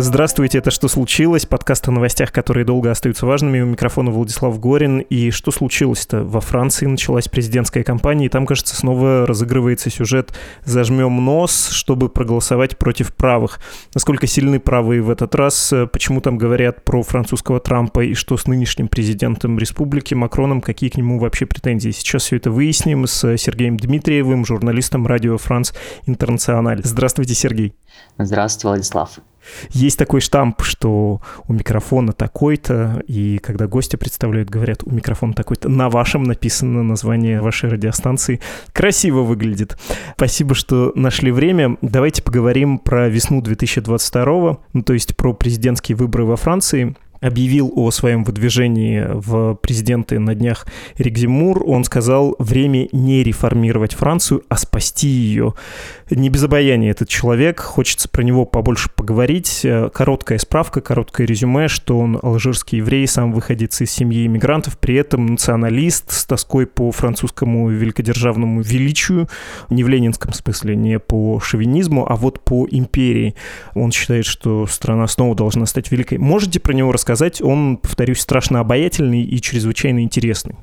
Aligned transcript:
Здравствуйте, 0.00 0.58
это 0.58 0.70
«Что 0.70 0.86
случилось?» 0.86 1.44
Подкаст 1.44 1.88
о 1.88 1.90
новостях, 1.90 2.30
которые 2.30 2.64
долго 2.64 2.88
остаются 2.88 3.26
важными. 3.26 3.60
У 3.62 3.66
микрофона 3.66 4.12
Владислав 4.12 4.60
Горин. 4.60 5.00
И 5.00 5.32
что 5.32 5.50
случилось-то? 5.50 6.22
Во 6.22 6.40
Франции 6.40 6.86
началась 6.86 7.26
президентская 7.26 7.82
кампания, 7.82 8.26
и 8.26 8.28
там, 8.28 8.46
кажется, 8.46 8.76
снова 8.76 9.26
разыгрывается 9.26 9.90
сюжет 9.90 10.32
«Зажмем 10.64 11.24
нос, 11.24 11.70
чтобы 11.70 12.10
проголосовать 12.10 12.78
против 12.78 13.12
правых». 13.12 13.58
Насколько 13.92 14.28
сильны 14.28 14.60
правые 14.60 15.02
в 15.02 15.10
этот 15.10 15.34
раз? 15.34 15.74
Почему 15.92 16.20
там 16.20 16.38
говорят 16.38 16.84
про 16.84 17.02
французского 17.02 17.58
Трампа? 17.58 18.04
И 18.04 18.14
что 18.14 18.36
с 18.36 18.46
нынешним 18.46 18.86
президентом 18.86 19.58
республики 19.58 20.14
Макроном? 20.14 20.60
Какие 20.60 20.90
к 20.90 20.96
нему 20.96 21.18
вообще 21.18 21.44
претензии? 21.44 21.90
Сейчас 21.90 22.22
все 22.22 22.36
это 22.36 22.52
выясним 22.52 23.04
с 23.08 23.36
Сергеем 23.36 23.76
Дмитриевым, 23.76 24.46
журналистом 24.46 25.08
радио 25.08 25.38
«Франс 25.38 25.74
Интернациональ». 26.06 26.82
Здравствуйте, 26.84 27.34
Сергей. 27.34 27.74
Здравствуйте, 28.16 28.68
Владислав. 28.68 29.18
Есть 29.70 29.98
такой 29.98 30.20
штамп, 30.20 30.62
что 30.62 31.20
у 31.46 31.52
микрофона 31.52 32.12
такой-то, 32.12 33.02
и 33.06 33.38
когда 33.38 33.66
гости 33.66 33.96
представляют, 33.96 34.50
говорят, 34.50 34.82
у 34.84 34.90
микрофона 34.90 35.34
такой-то, 35.34 35.68
на 35.68 35.88
вашем 35.88 36.24
написано 36.24 36.82
название 36.82 37.40
вашей 37.40 37.70
радиостанции. 37.70 38.40
Красиво 38.72 39.22
выглядит. 39.22 39.78
Спасибо, 40.16 40.54
что 40.54 40.92
нашли 40.94 41.30
время. 41.30 41.76
Давайте 41.82 42.22
поговорим 42.22 42.78
про 42.78 43.08
весну 43.08 43.40
2022, 43.40 44.58
ну, 44.72 44.82
то 44.82 44.92
есть 44.92 45.16
про 45.16 45.32
президентские 45.32 45.96
выборы 45.96 46.24
во 46.24 46.36
Франции 46.36 46.94
объявил 47.20 47.72
о 47.74 47.90
своем 47.90 48.24
выдвижении 48.24 49.04
в 49.08 49.54
президенты 49.56 50.18
на 50.18 50.34
днях 50.34 50.66
Эрик 50.96 51.18
Зимур. 51.18 51.62
Он 51.66 51.84
сказал, 51.84 52.36
время 52.38 52.88
не 52.92 53.22
реформировать 53.22 53.94
Францию, 53.94 54.44
а 54.48 54.56
спасти 54.56 55.08
ее. 55.08 55.54
Не 56.10 56.30
без 56.30 56.42
обаяния 56.44 56.90
этот 56.90 57.08
человек, 57.08 57.60
хочется 57.60 58.08
про 58.08 58.22
него 58.22 58.44
побольше 58.44 58.90
поговорить. 58.90 59.66
Короткая 59.92 60.38
справка, 60.38 60.80
короткое 60.80 61.26
резюме, 61.26 61.68
что 61.68 61.98
он 61.98 62.18
алжирский 62.22 62.78
еврей, 62.78 63.06
сам 63.06 63.32
выходец 63.32 63.80
из 63.80 63.90
семьи 63.90 64.26
иммигрантов, 64.26 64.78
при 64.78 64.94
этом 64.94 65.26
националист 65.26 66.12
с 66.12 66.24
тоской 66.24 66.66
по 66.66 66.90
французскому 66.92 67.68
великодержавному 67.68 68.62
величию, 68.62 69.28
не 69.70 69.84
в 69.84 69.88
ленинском 69.88 70.32
смысле, 70.32 70.76
не 70.76 70.98
по 70.98 71.40
шовинизму, 71.40 72.10
а 72.10 72.16
вот 72.16 72.40
по 72.40 72.66
империи. 72.70 73.34
Он 73.74 73.92
считает, 73.92 74.24
что 74.24 74.66
страна 74.66 75.06
снова 75.06 75.34
должна 75.34 75.66
стать 75.66 75.90
великой. 75.90 76.18
Можете 76.18 76.58
про 76.60 76.72
него 76.72 76.90
рассказать? 76.92 77.18
сказать, 77.18 77.42
он, 77.42 77.78
повторюсь, 77.78 78.20
страшно 78.20 78.60
обаятельный 78.60 79.22
и 79.22 79.40
чрезвычайно 79.40 80.02
интересный. 80.02 80.56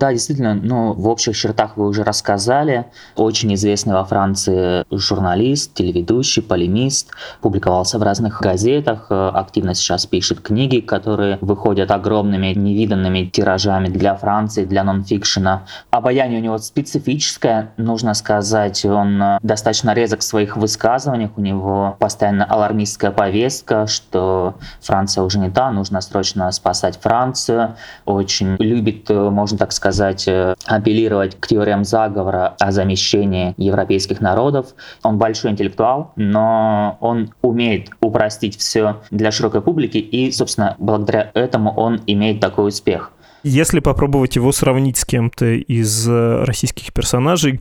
Да, 0.00 0.12
действительно, 0.12 0.54
ну, 0.54 0.94
в 0.94 1.06
общих 1.08 1.36
чертах 1.36 1.76
вы 1.76 1.86
уже 1.86 2.04
рассказали. 2.04 2.86
Очень 3.16 3.52
известный 3.52 3.92
во 3.92 4.06
Франции 4.06 4.86
журналист, 4.90 5.74
телеведущий, 5.74 6.42
полемист, 6.42 7.10
публиковался 7.42 7.98
в 7.98 8.02
разных 8.02 8.40
газетах, 8.40 9.08
э, 9.10 9.30
активно 9.34 9.74
сейчас 9.74 10.06
пишет 10.06 10.40
книги, 10.40 10.80
которые 10.80 11.36
выходят 11.42 11.90
огромными, 11.90 12.54
невиданными 12.54 13.26
тиражами 13.26 13.88
для 13.88 14.14
Франции, 14.14 14.64
для 14.64 14.84
нонфикшена. 14.84 15.64
Обаяние 15.90 16.40
у 16.40 16.42
него 16.42 16.56
специфическое, 16.56 17.72
нужно 17.76 18.14
сказать, 18.14 18.82
он 18.86 19.22
э, 19.22 19.38
достаточно 19.42 19.92
резок 19.92 20.20
в 20.20 20.24
своих 20.24 20.56
высказываниях, 20.56 21.32
у 21.36 21.42
него 21.42 21.96
постоянно 21.98 22.46
алармистская 22.46 23.10
повестка, 23.10 23.86
что 23.86 24.54
Франция 24.80 25.24
уже 25.24 25.38
не 25.38 25.50
та, 25.50 25.70
нужно 25.70 26.00
срочно 26.00 26.50
спасать 26.52 26.98
Францию, 26.98 27.76
очень 28.06 28.56
любит, 28.58 29.10
э, 29.10 29.28
можно 29.28 29.58
так 29.58 29.72
сказать, 29.72 29.89
сказать, 29.90 30.28
э, 30.28 30.54
апеллировать 30.66 31.36
к 31.40 31.48
теориям 31.48 31.84
заговора 31.84 32.54
о 32.60 32.70
замещении 32.70 33.54
европейских 33.56 34.20
народов. 34.20 34.74
Он 35.02 35.18
большой 35.18 35.50
интеллектуал, 35.50 36.12
но 36.14 36.96
он 37.00 37.34
умеет 37.42 37.90
упростить 38.00 38.56
все 38.56 39.00
для 39.10 39.32
широкой 39.32 39.62
публики, 39.62 39.98
и, 39.98 40.30
собственно, 40.30 40.76
благодаря 40.78 41.32
этому 41.34 41.74
он 41.74 42.00
имеет 42.06 42.40
такой 42.40 42.68
успех. 42.68 43.10
Если 43.42 43.80
попробовать 43.80 44.36
его 44.36 44.52
сравнить 44.52 44.98
с 44.98 45.04
кем-то 45.04 45.46
из 45.54 46.06
э, 46.08 46.44
российских 46.44 46.92
персонажей, 46.92 47.60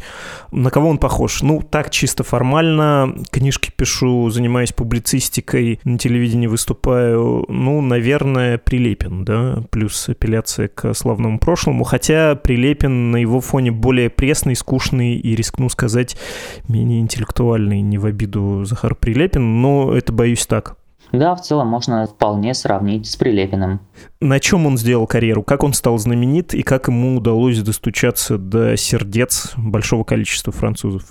на 0.51 0.69
кого 0.71 0.89
он 0.89 0.97
похож? 0.97 1.41
Ну, 1.41 1.61
так 1.61 1.89
чисто 1.89 2.23
формально. 2.23 3.15
Книжки 3.31 3.71
пишу, 3.75 4.29
занимаюсь 4.29 4.73
публицистикой, 4.73 5.79
на 5.85 5.97
телевидении 5.97 6.47
выступаю. 6.47 7.45
Ну, 7.47 7.79
наверное, 7.81 8.57
Прилепин, 8.57 9.23
да, 9.23 9.63
плюс 9.69 10.09
апелляция 10.09 10.67
к 10.67 10.93
славному 10.93 11.39
прошлому. 11.39 11.85
Хотя 11.85 12.35
Прилепин 12.35 13.11
на 13.11 13.17
его 13.17 13.39
фоне 13.39 13.71
более 13.71 14.09
пресный, 14.09 14.55
скучный 14.55 15.15
и, 15.15 15.35
рискну 15.35 15.69
сказать, 15.69 16.17
менее 16.67 16.99
интеллектуальный, 16.99 17.81
не 17.81 17.97
в 17.97 18.05
обиду 18.05 18.65
Захар 18.65 18.95
Прилепин, 18.95 19.61
но 19.61 19.95
это, 19.95 20.11
боюсь, 20.11 20.45
так. 20.45 20.78
Да, 21.11 21.35
в 21.35 21.41
целом 21.41 21.67
можно 21.67 22.05
вполне 22.05 22.53
сравнить 22.53 23.07
с 23.09 23.15
Прилепиным. 23.15 23.79
На 24.21 24.39
чем 24.39 24.65
он 24.65 24.77
сделал 24.77 25.07
карьеру? 25.07 25.43
Как 25.43 25.63
он 25.63 25.73
стал 25.73 25.97
знаменит 25.97 26.53
и 26.53 26.61
как 26.61 26.87
ему 26.87 27.17
удалось 27.17 27.61
достучаться 27.61 28.37
до 28.37 28.77
сердец 28.77 29.53
большого 29.57 30.03
количества 30.03 30.53
французов? 30.53 31.03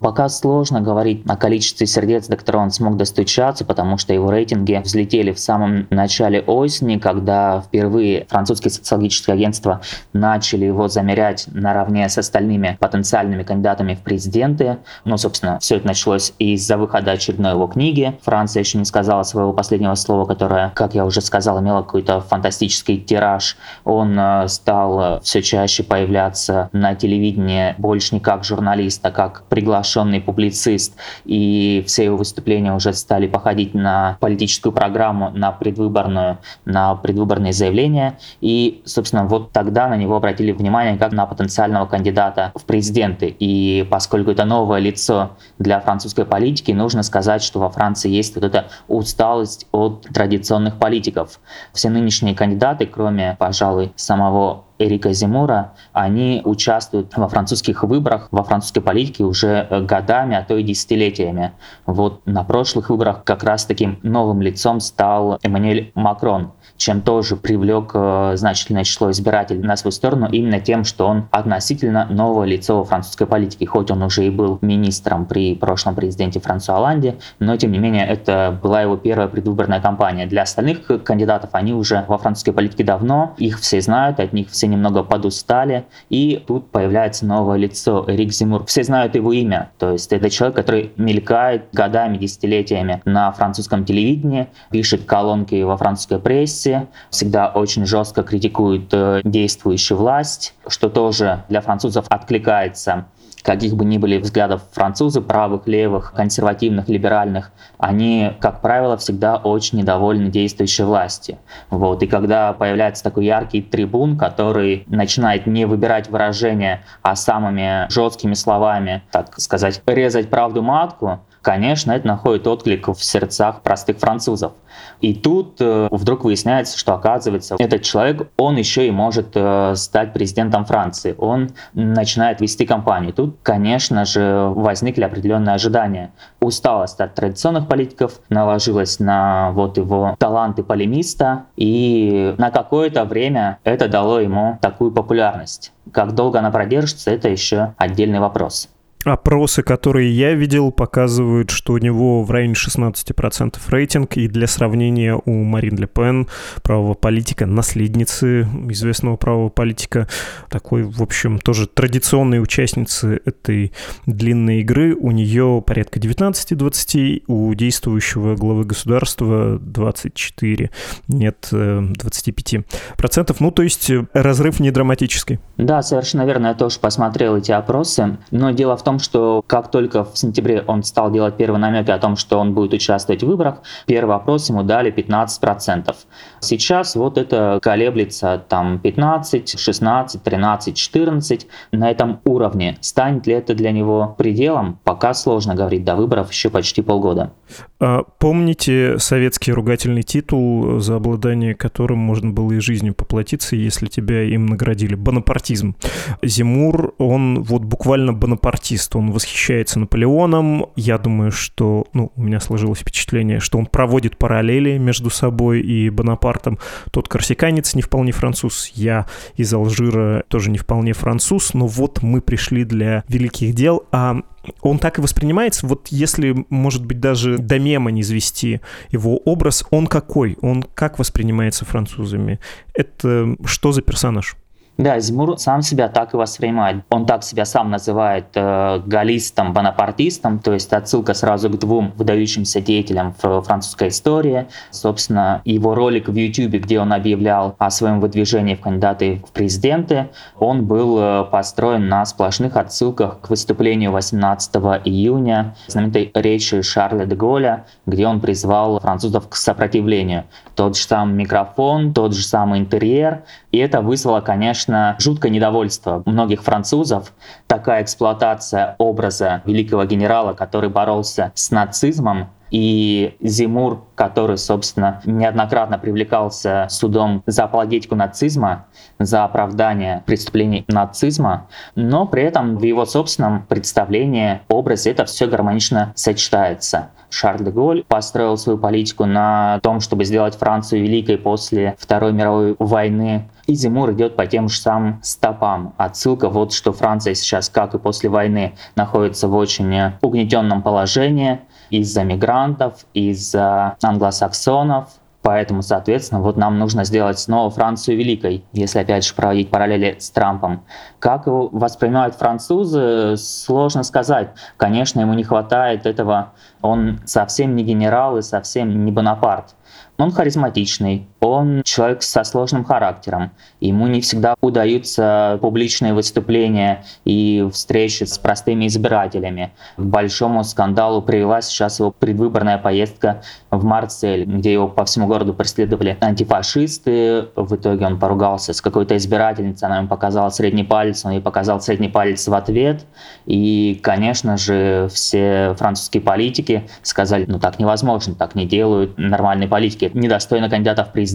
Пока 0.00 0.28
сложно 0.28 0.80
говорить 0.80 1.24
о 1.26 1.36
количестве 1.36 1.86
сердец, 1.86 2.28
до 2.28 2.36
которого 2.36 2.62
он 2.62 2.70
смог 2.70 2.96
достучаться, 2.96 3.64
потому 3.64 3.98
что 3.98 4.14
его 4.14 4.30
рейтинги 4.30 4.80
взлетели 4.82 5.32
в 5.32 5.40
самом 5.40 5.88
начале 5.90 6.40
осени, 6.40 6.98
когда 6.98 7.60
впервые 7.60 8.26
французские 8.28 8.70
социологические 8.70 9.34
агентства 9.34 9.80
начали 10.12 10.66
его 10.66 10.86
замерять 10.86 11.46
наравне 11.52 12.08
с 12.08 12.16
остальными 12.16 12.76
потенциальными 12.78 13.42
кандидатами 13.42 13.94
в 13.94 14.02
президенты. 14.02 14.78
Ну, 15.04 15.16
собственно, 15.16 15.58
все 15.58 15.76
это 15.76 15.88
началось 15.88 16.32
из-за 16.38 16.76
выхода 16.76 17.12
очередной 17.12 17.52
его 17.52 17.66
книги. 17.66 18.16
Франция 18.22 18.60
еще 18.60 18.78
не 18.78 18.84
сказала 18.84 19.24
своего 19.24 19.52
последнего 19.52 19.94
слова, 19.96 20.26
которое, 20.26 20.70
как 20.76 20.94
я 20.94 21.04
уже 21.04 21.20
сказал, 21.20 21.60
имело 21.60 21.82
какой-то 21.82 22.20
фантастический 22.20 23.00
тираж. 23.00 23.56
Он 23.84 24.16
э, 24.16 24.46
стал 24.46 25.20
все 25.22 25.42
чаще 25.42 25.82
появляться 25.82 26.68
на 26.72 26.94
телевидении 26.94 27.74
больше 27.78 28.14
не 28.14 28.20
как 28.20 28.44
журналист, 28.44 29.04
а 29.04 29.10
как 29.10 29.42
приглашенный 29.48 29.87
приглашенный 29.88 30.20
публицист, 30.20 30.94
и 31.24 31.82
все 31.86 32.04
его 32.04 32.16
выступления 32.16 32.74
уже 32.74 32.92
стали 32.92 33.26
походить 33.26 33.74
на 33.74 34.16
политическую 34.20 34.72
программу, 34.72 35.30
на 35.30 35.52
предвыборную, 35.52 36.38
на 36.64 36.94
предвыборные 36.94 37.52
заявления. 37.52 38.18
И, 38.40 38.82
собственно, 38.84 39.24
вот 39.24 39.52
тогда 39.52 39.88
на 39.88 39.96
него 39.96 40.16
обратили 40.16 40.52
внимание 40.52 40.98
как 40.98 41.12
на 41.12 41.26
потенциального 41.26 41.86
кандидата 41.86 42.52
в 42.54 42.64
президенты. 42.64 43.34
И 43.38 43.86
поскольку 43.90 44.30
это 44.30 44.44
новое 44.44 44.80
лицо 44.80 45.30
для 45.58 45.80
французской 45.80 46.24
политики, 46.24 46.72
нужно 46.72 47.02
сказать, 47.02 47.42
что 47.42 47.60
во 47.60 47.70
Франции 47.70 48.10
есть 48.10 48.34
вот 48.34 48.44
эта 48.44 48.66
усталость 48.88 49.66
от 49.72 50.02
традиционных 50.14 50.78
политиков. 50.78 51.40
Все 51.72 51.88
нынешние 51.88 52.34
кандидаты, 52.34 52.86
кроме, 52.86 53.36
пожалуй, 53.38 53.92
самого 53.96 54.64
Эрика 54.78 55.12
Зимура, 55.12 55.72
они 55.92 56.42
участвуют 56.44 57.16
во 57.16 57.28
французских 57.28 57.82
выборах, 57.82 58.28
во 58.30 58.44
французской 58.44 58.80
политике 58.80 59.24
уже 59.24 59.66
э, 59.68 59.80
годами, 59.82 60.36
а 60.36 60.42
то 60.42 60.56
и 60.56 60.62
десятилетиями. 60.62 61.52
Вот 61.86 62.24
на 62.26 62.44
прошлых 62.44 62.90
выборах 62.90 63.24
как 63.24 63.42
раз 63.42 63.66
таким 63.66 63.98
новым 64.02 64.40
лицом 64.42 64.80
стал 64.80 65.38
Эммануэль 65.42 65.92
Макрон, 65.94 66.52
чем 66.78 67.02
тоже 67.02 67.36
привлек 67.36 67.90
э, 67.92 68.32
значительное 68.36 68.84
число 68.84 69.10
избирателей 69.10 69.60
на 69.60 69.76
свою 69.76 69.92
сторону 69.92 70.28
именно 70.30 70.60
тем, 70.60 70.84
что 70.84 71.06
он 71.06 71.28
относительно 71.30 72.06
новое 72.08 72.46
лицо 72.46 72.82
французской 72.84 73.26
политике, 73.26 73.66
хоть 73.66 73.90
он 73.90 74.02
уже 74.02 74.24
и 74.26 74.30
был 74.30 74.58
министром 74.62 75.26
при 75.26 75.54
прошлом 75.54 75.94
президенте 75.96 76.40
Франсуа 76.40 76.76
Оланде, 76.76 77.16
но 77.40 77.56
тем 77.56 77.72
не 77.72 77.78
менее 77.78 78.06
это 78.06 78.58
была 78.62 78.82
его 78.82 78.96
первая 78.96 79.28
предвыборная 79.28 79.80
кампания. 79.80 80.26
Для 80.26 80.42
остальных 80.42 80.86
кандидатов 81.04 81.50
они 81.52 81.74
уже 81.74 82.04
во 82.06 82.16
французской 82.16 82.52
политике 82.52 82.84
давно, 82.84 83.34
их 83.38 83.58
все 83.58 83.80
знают, 83.80 84.20
от 84.20 84.32
них 84.32 84.48
все 84.50 84.68
немного 84.68 85.02
подустали, 85.02 85.84
и 86.08 86.42
тут 86.46 86.70
появляется 86.70 87.26
новое 87.26 87.58
лицо, 87.58 88.04
Эрик 88.06 88.32
Зимур. 88.32 88.64
Все 88.66 88.84
знают 88.84 89.16
его 89.16 89.32
имя, 89.32 89.70
то 89.78 89.90
есть 89.90 90.12
это 90.12 90.30
человек, 90.30 90.56
который 90.56 90.92
мелькает 90.96 91.64
годами, 91.72 92.18
десятилетиями 92.18 93.02
на 93.04 93.32
французском 93.32 93.84
телевидении, 93.84 94.46
пишет 94.70 95.04
колонки 95.04 95.60
во 95.62 95.76
французской 95.76 96.20
прессе, 96.20 96.67
всегда 97.10 97.48
очень 97.48 97.86
жестко 97.86 98.22
критикует 98.22 98.88
э, 98.92 99.20
действующую 99.24 99.98
власть, 99.98 100.54
что 100.66 100.88
тоже 100.88 101.44
для 101.48 101.60
французов 101.60 102.06
откликается 102.08 103.06
каких 103.42 103.76
бы 103.76 103.84
ни 103.86 103.98
были 103.98 104.18
взглядов 104.18 104.62
французы, 104.72 105.22
правых, 105.22 105.66
левых, 105.66 106.12
консервативных, 106.12 106.88
либеральных, 106.88 107.50
они, 107.78 108.32
как 108.40 108.60
правило, 108.60 108.96
всегда 108.98 109.36
очень 109.36 109.78
недовольны 109.78 110.28
действующей 110.28 110.84
властью. 110.84 111.38
Вот. 111.70 112.02
И 112.02 112.06
когда 112.06 112.52
появляется 112.52 113.02
такой 113.02 113.24
яркий 113.24 113.62
трибун, 113.62 114.18
который 114.18 114.84
начинает 114.86 115.46
не 115.46 115.64
выбирать 115.64 116.10
выражения, 116.10 116.82
а 117.02 117.16
самыми 117.16 117.90
жесткими 117.90 118.34
словами, 118.34 119.02
так 119.10 119.38
сказать, 119.40 119.80
резать 119.86 120.28
правду 120.28 120.62
матку, 120.62 121.20
конечно, 121.48 121.92
это 121.92 122.06
находит 122.06 122.46
отклик 122.46 122.88
в 122.88 123.02
сердцах 123.02 123.62
простых 123.62 123.96
французов. 123.96 124.52
И 125.00 125.14
тут 125.14 125.56
э, 125.60 125.88
вдруг 125.90 126.24
выясняется, 126.24 126.76
что 126.76 126.92
оказывается, 126.92 127.56
этот 127.58 127.80
человек, 127.80 128.28
он 128.36 128.56
еще 128.56 128.86
и 128.86 128.90
может 128.90 129.28
э, 129.34 129.72
стать 129.74 130.12
президентом 130.12 130.66
Франции. 130.66 131.14
Он 131.16 131.48
начинает 131.72 132.42
вести 132.42 132.66
кампанию. 132.66 133.14
Тут, 133.14 133.38
конечно 133.42 134.04
же, 134.04 134.52
возникли 134.54 135.04
определенные 135.04 135.54
ожидания. 135.54 136.12
Усталость 136.40 137.00
от 137.00 137.14
традиционных 137.14 137.66
политиков 137.66 138.20
наложилась 138.28 139.00
на 139.00 139.50
вот 139.52 139.78
его 139.78 140.16
таланты 140.18 140.62
полемиста, 140.62 141.44
и 141.56 142.34
на 142.36 142.50
какое-то 142.50 143.06
время 143.06 143.58
это 143.64 143.88
дало 143.88 144.20
ему 144.20 144.58
такую 144.60 144.92
популярность. 144.92 145.72
Как 145.92 146.14
долго 146.14 146.40
она 146.40 146.50
продержится, 146.50 147.10
это 147.10 147.30
еще 147.30 147.72
отдельный 147.78 148.20
вопрос. 148.20 148.68
Опросы, 149.04 149.62
которые 149.62 150.10
я 150.10 150.34
видел, 150.34 150.72
показывают, 150.72 151.50
что 151.50 151.74
у 151.74 151.78
него 151.78 152.24
в 152.24 152.30
районе 152.30 152.54
16% 152.54 153.56
рейтинг, 153.68 154.16
и 154.16 154.26
для 154.26 154.46
сравнения 154.48 155.14
у 155.24 155.44
Марин 155.44 155.76
Ле 155.76 155.86
Пен, 155.86 156.26
правого 156.62 156.94
политика, 156.94 157.46
наследницы 157.46 158.48
известного 158.68 159.16
правого 159.16 159.50
политика, 159.50 160.08
такой, 160.50 160.82
в 160.82 161.00
общем, 161.00 161.38
тоже 161.38 161.68
традиционной 161.68 162.42
участницы 162.42 163.20
этой 163.24 163.72
длинной 164.06 164.60
игры, 164.60 164.96
у 164.96 165.12
нее 165.12 165.62
порядка 165.64 166.00
19-20, 166.00 167.22
у 167.28 167.54
действующего 167.54 168.34
главы 168.34 168.64
государства 168.64 169.58
24, 169.60 170.70
нет, 171.06 171.48
25%. 171.52 172.64
Э, 173.04 173.34
ну, 173.38 173.50
то 173.52 173.62
есть 173.62 173.90
э, 173.90 174.06
разрыв 174.12 174.58
не 174.58 174.72
драматический. 174.72 175.38
Да, 175.56 175.82
совершенно 175.82 176.26
верно, 176.26 176.48
я 176.48 176.54
тоже 176.54 176.80
посмотрел 176.80 177.36
эти 177.36 177.52
опросы, 177.52 178.18
но 178.32 178.50
дело 178.50 178.76
в 178.76 178.82
том, 178.82 178.87
том, 178.88 178.98
что 178.98 179.44
как 179.46 179.70
только 179.70 180.02
в 180.02 180.16
сентябре 180.16 180.64
он 180.66 180.82
стал 180.82 181.10
делать 181.10 181.36
первые 181.36 181.60
намеки 181.60 181.90
о 181.90 181.98
том, 181.98 182.16
что 182.16 182.38
он 182.38 182.54
будет 182.54 182.72
участвовать 182.72 183.22
в 183.22 183.26
выборах, 183.26 183.56
первый 183.84 184.08
вопрос 184.08 184.48
ему 184.48 184.62
дали 184.62 184.90
15%. 184.90 185.94
Сейчас 186.40 186.96
вот 186.96 187.18
это 187.18 187.58
колеблется 187.60 188.42
там 188.48 188.78
15, 188.78 189.60
16, 189.60 190.22
13, 190.22 190.74
14 190.74 191.46
на 191.72 191.90
этом 191.90 192.20
уровне. 192.24 192.78
Станет 192.80 193.26
ли 193.26 193.34
это 193.34 193.54
для 193.54 193.72
него 193.72 194.14
пределом? 194.16 194.78
Пока 194.84 195.12
сложно 195.12 195.54
говорить, 195.54 195.84
до 195.84 195.94
выборов 195.94 196.32
еще 196.32 196.48
почти 196.48 196.80
полгода. 196.80 197.32
А 197.80 198.02
помните 198.18 198.98
советский 198.98 199.52
ругательный 199.52 200.02
титул, 200.02 200.80
за 200.80 200.96
обладание 200.96 201.54
которым 201.54 201.98
можно 201.98 202.30
было 202.30 202.52
и 202.52 202.58
жизнью 202.58 202.94
поплатиться, 202.94 203.54
если 203.54 203.86
тебя 203.86 204.22
им 204.24 204.46
наградили? 204.46 204.96
Бонапартизм. 204.96 205.76
Зимур, 206.22 206.94
он 206.98 207.42
вот 207.42 207.62
буквально 207.62 208.12
бонапартист, 208.12 208.96
он 208.96 209.12
восхищается 209.12 209.78
Наполеоном. 209.78 210.66
Я 210.74 210.98
думаю, 210.98 211.30
что, 211.30 211.86
ну, 211.92 212.10
у 212.16 212.22
меня 212.22 212.40
сложилось 212.40 212.80
впечатление, 212.80 213.38
что 213.38 213.58
он 213.58 213.66
проводит 213.66 214.18
параллели 214.18 214.76
между 214.76 215.10
собой 215.10 215.60
и 215.60 215.88
Бонапартом. 215.90 216.58
Тот 216.90 217.08
корсиканец 217.08 217.74
не 217.74 217.82
вполне 217.82 218.10
француз, 218.10 218.72
я 218.74 219.06
из 219.36 219.54
Алжира 219.54 220.24
тоже 220.28 220.50
не 220.50 220.58
вполне 220.58 220.94
француз, 220.94 221.54
но 221.54 221.66
вот 221.66 222.02
мы 222.02 222.20
пришли 222.20 222.64
для 222.64 223.04
великих 223.08 223.54
дел, 223.54 223.84
а 223.92 224.22
он 224.60 224.78
так 224.78 224.98
и 224.98 225.02
воспринимается. 225.02 225.66
Вот 225.66 225.88
если, 225.88 226.44
может 226.50 226.84
быть, 226.84 227.00
даже 227.00 227.38
до 227.38 227.58
мема 227.58 227.90
не 227.90 228.02
извести 228.02 228.60
его 228.90 229.16
образ, 229.18 229.64
он 229.70 229.86
какой? 229.86 230.36
Он 230.40 230.62
как 230.62 230.98
воспринимается 230.98 231.64
французами? 231.64 232.40
Это 232.74 233.36
что 233.44 233.72
за 233.72 233.82
персонаж? 233.82 234.36
Да, 234.78 235.00
Зимур 235.00 235.36
сам 235.38 235.62
себя 235.62 235.88
так 235.88 236.14
и 236.14 236.16
воспринимает. 236.16 236.84
Он 236.90 237.04
так 237.04 237.24
себя 237.24 237.44
сам 237.44 237.68
называет 237.68 238.26
э, 238.36 238.80
галлистом, 238.86 239.52
бонапартистом, 239.52 240.38
то 240.38 240.52
есть 240.52 240.72
отсылка 240.72 241.14
сразу 241.14 241.50
к 241.50 241.58
двум 241.58 241.92
выдающимся 241.96 242.60
деятелям 242.60 243.12
французской 243.12 243.88
истории. 243.88 244.46
Собственно, 244.70 245.42
его 245.44 245.74
ролик 245.74 246.08
в 246.08 246.14
YouTube, 246.14 246.62
где 246.62 246.78
он 246.78 246.92
объявлял 246.92 247.56
о 247.58 247.70
своем 247.70 247.98
выдвижении 247.98 248.54
в 248.54 248.60
кандидаты 248.60 249.20
в 249.26 249.32
президенты, 249.32 250.10
он 250.38 250.64
был 250.64 250.96
э, 251.00 251.24
построен 251.24 251.88
на 251.88 252.06
сплошных 252.06 252.56
отсылках 252.56 253.20
к 253.20 253.30
выступлению 253.30 253.90
18 253.90 254.54
июня, 254.84 255.56
знаменитой 255.66 256.12
речи 256.14 256.62
Шарля 256.62 257.04
де 257.04 257.16
Голля, 257.16 257.64
где 257.84 258.06
он 258.06 258.20
призвал 258.20 258.78
французов 258.78 259.28
к 259.28 259.34
сопротивлению. 259.34 260.22
Тот 260.54 260.76
же 260.76 260.84
самый 260.84 261.14
микрофон, 261.14 261.92
тот 261.92 262.14
же 262.14 262.24
самый 262.24 262.60
интерьер, 262.60 263.24
и 263.50 263.58
это 263.58 263.80
вызвало, 263.80 264.20
конечно, 264.20 264.67
жуткое 264.98 265.30
недовольство 265.30 266.02
многих 266.06 266.42
французов. 266.42 267.12
Такая 267.46 267.82
эксплуатация 267.82 268.74
образа 268.78 269.42
великого 269.44 269.84
генерала, 269.84 270.32
который 270.32 270.70
боролся 270.70 271.32
с 271.34 271.50
нацизмом, 271.50 272.28
и 272.50 273.16
Зимур, 273.20 273.84
который, 273.94 274.38
собственно, 274.38 275.00
неоднократно 275.04 275.78
привлекался 275.78 276.66
судом 276.70 277.22
за 277.26 277.44
апологетику 277.44 277.94
нацизма, 277.94 278.66
за 278.98 279.24
оправдание 279.24 280.02
преступлений 280.06 280.64
нацизма, 280.68 281.48
но 281.74 282.06
при 282.06 282.22
этом 282.22 282.56
в 282.56 282.62
его 282.62 282.84
собственном 282.86 283.44
представлении, 283.46 284.40
образе 284.48 284.90
это 284.90 285.04
все 285.04 285.26
гармонично 285.26 285.92
сочетается. 285.94 286.90
Шарль 287.10 287.44
де 287.44 287.50
Голь 287.50 287.84
построил 287.84 288.36
свою 288.36 288.58
политику 288.58 289.06
на 289.06 289.60
том, 289.62 289.80
чтобы 289.80 290.04
сделать 290.04 290.36
Францию 290.36 290.82
великой 290.82 291.16
после 291.16 291.74
Второй 291.78 292.12
мировой 292.12 292.54
войны. 292.58 293.28
И 293.46 293.54
Зимур 293.54 293.92
идет 293.92 294.14
по 294.14 294.26
тем 294.26 294.50
же 294.50 294.58
самым 294.58 295.00
стопам. 295.02 295.74
Отсылка 295.78 296.28
вот, 296.28 296.52
что 296.52 296.72
Франция 296.72 297.14
сейчас, 297.14 297.48
как 297.48 297.74
и 297.74 297.78
после 297.78 298.10
войны, 298.10 298.54
находится 298.76 299.26
в 299.26 299.34
очень 299.34 299.94
угнетенном 300.02 300.62
положении 300.62 301.40
из-за 301.70 302.04
мигрантов, 302.04 302.86
из-за 302.92 303.76
англосаксонов, 303.82 304.88
Поэтому, 305.22 305.62
соответственно, 305.62 306.22
вот 306.22 306.36
нам 306.36 306.58
нужно 306.58 306.84
сделать 306.84 307.18
снова 307.18 307.50
Францию 307.50 307.98
великой, 307.98 308.44
если 308.52 308.78
опять 308.78 309.04
же 309.04 309.12
проводить 309.14 309.50
параллели 309.50 309.96
с 309.98 310.10
Трампом. 310.10 310.62
Как 311.00 311.26
его 311.26 311.48
воспринимают 311.48 312.14
французы, 312.14 313.16
сложно 313.18 313.82
сказать. 313.82 314.30
Конечно, 314.56 315.00
ему 315.00 315.14
не 315.14 315.24
хватает 315.24 315.86
этого. 315.86 316.32
Он 316.62 317.00
совсем 317.04 317.56
не 317.56 317.64
генерал 317.64 318.16
и 318.16 318.22
совсем 318.22 318.84
не 318.84 318.92
Бонапарт. 318.92 319.54
Он 319.98 320.12
харизматичный, 320.12 321.08
он 321.20 321.62
человек 321.64 322.02
со 322.02 322.24
сложным 322.24 322.64
характером. 322.64 323.32
Ему 323.60 323.86
не 323.86 324.00
всегда 324.00 324.34
удаются 324.40 325.38
публичные 325.40 325.94
выступления 325.94 326.84
и 327.04 327.48
встречи 327.52 328.04
с 328.04 328.18
простыми 328.18 328.66
избирателями. 328.66 329.52
К 329.76 329.82
большому 329.82 330.44
скандалу 330.44 331.02
привела 331.02 331.40
сейчас 331.40 331.80
его 331.80 331.90
предвыборная 331.90 332.58
поездка 332.58 333.22
в 333.50 333.64
Марсель, 333.64 334.24
где 334.24 334.52
его 334.52 334.68
по 334.68 334.84
всему 334.84 335.06
городу 335.06 335.34
преследовали 335.34 335.96
антифашисты. 336.00 337.28
В 337.34 337.56
итоге 337.56 337.86
он 337.86 337.98
поругался 337.98 338.52
с 338.52 338.60
какой-то 338.60 338.96
избирательницей, 338.96 339.66
она 339.66 339.78
ему 339.78 339.88
показала 339.88 340.30
средний 340.30 340.64
палец, 340.64 341.04
он 341.04 341.12
ей 341.12 341.20
показал 341.20 341.60
средний 341.60 341.88
палец 341.88 342.28
в 342.28 342.34
ответ. 342.34 342.86
И, 343.26 343.80
конечно 343.82 344.36
же, 344.36 344.88
все 344.92 345.54
французские 345.58 346.02
политики 346.02 346.68
сказали, 346.82 347.24
ну 347.26 347.40
так 347.40 347.58
невозможно, 347.58 348.14
так 348.14 348.34
не 348.34 348.46
делают 348.46 348.96
нормальные 348.98 349.48
политики 349.48 349.90
недостойно 349.94 350.48
кандидата 350.48 350.84
в 350.84 350.92
президенты. 350.92 351.07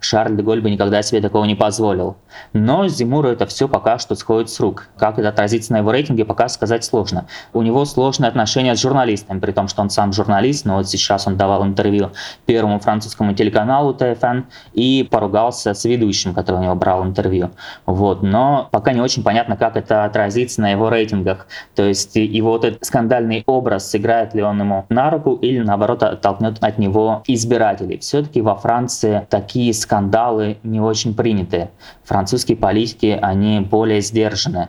Шарль 0.00 0.36
де 0.36 0.42
Голь 0.42 0.60
бы 0.60 0.70
никогда 0.70 1.02
себе 1.02 1.20
такого 1.20 1.44
не 1.44 1.54
позволил. 1.54 2.16
Но 2.52 2.88
Зимуру 2.88 3.28
это 3.28 3.46
все 3.46 3.68
пока 3.68 3.98
что 3.98 4.14
сходит 4.14 4.50
с 4.50 4.60
рук. 4.60 4.88
Как 4.96 5.18
это 5.18 5.28
отразится 5.28 5.72
на 5.72 5.78
его 5.78 5.92
рейтинге, 5.92 6.24
пока 6.24 6.48
сказать 6.48 6.84
сложно. 6.84 7.26
У 7.52 7.62
него 7.62 7.84
сложные 7.84 8.28
отношения 8.28 8.74
с 8.74 8.80
журналистами, 8.80 9.38
при 9.40 9.52
том, 9.52 9.68
что 9.68 9.82
он 9.82 9.90
сам 9.90 10.12
журналист, 10.12 10.64
но 10.64 10.76
вот 10.76 10.88
сейчас 10.88 11.26
он 11.26 11.36
давал 11.36 11.64
интервью 11.64 12.10
первому 12.46 12.80
французскому 12.80 13.34
телеканалу 13.34 13.94
ТФН 13.94 14.42
и 14.72 15.06
поругался 15.10 15.74
с 15.74 15.84
ведущим, 15.84 16.34
который 16.34 16.60
у 16.60 16.62
него 16.62 16.74
брал 16.74 17.04
интервью. 17.04 17.50
Вот. 17.86 18.22
Но 18.22 18.68
пока 18.70 18.92
не 18.92 19.00
очень 19.00 19.22
понятно, 19.22 19.56
как 19.56 19.76
это 19.76 20.04
отразится 20.04 20.60
на 20.60 20.70
его 20.70 20.90
рейтингах. 20.90 21.46
То 21.74 21.84
есть 21.84 22.16
его 22.16 22.50
вот 22.50 22.64
этот 22.64 22.84
скандальный 22.84 23.42
образ, 23.46 23.90
сыграет 23.90 24.34
ли 24.34 24.42
он 24.42 24.60
ему 24.60 24.86
на 24.88 25.10
руку 25.10 25.34
или 25.34 25.58
наоборот 25.58 26.02
оттолкнет 26.02 26.58
от 26.60 26.78
него 26.78 27.22
избирателей. 27.26 27.98
Все-таки 27.98 28.40
во 28.40 28.54
Франции 28.54 29.07
такие 29.30 29.72
скандалы 29.72 30.58
не 30.62 30.80
очень 30.80 31.14
приняты. 31.14 31.70
Французские 32.04 32.56
политики, 32.56 33.18
они 33.20 33.60
более 33.60 34.00
сдержаны. 34.00 34.68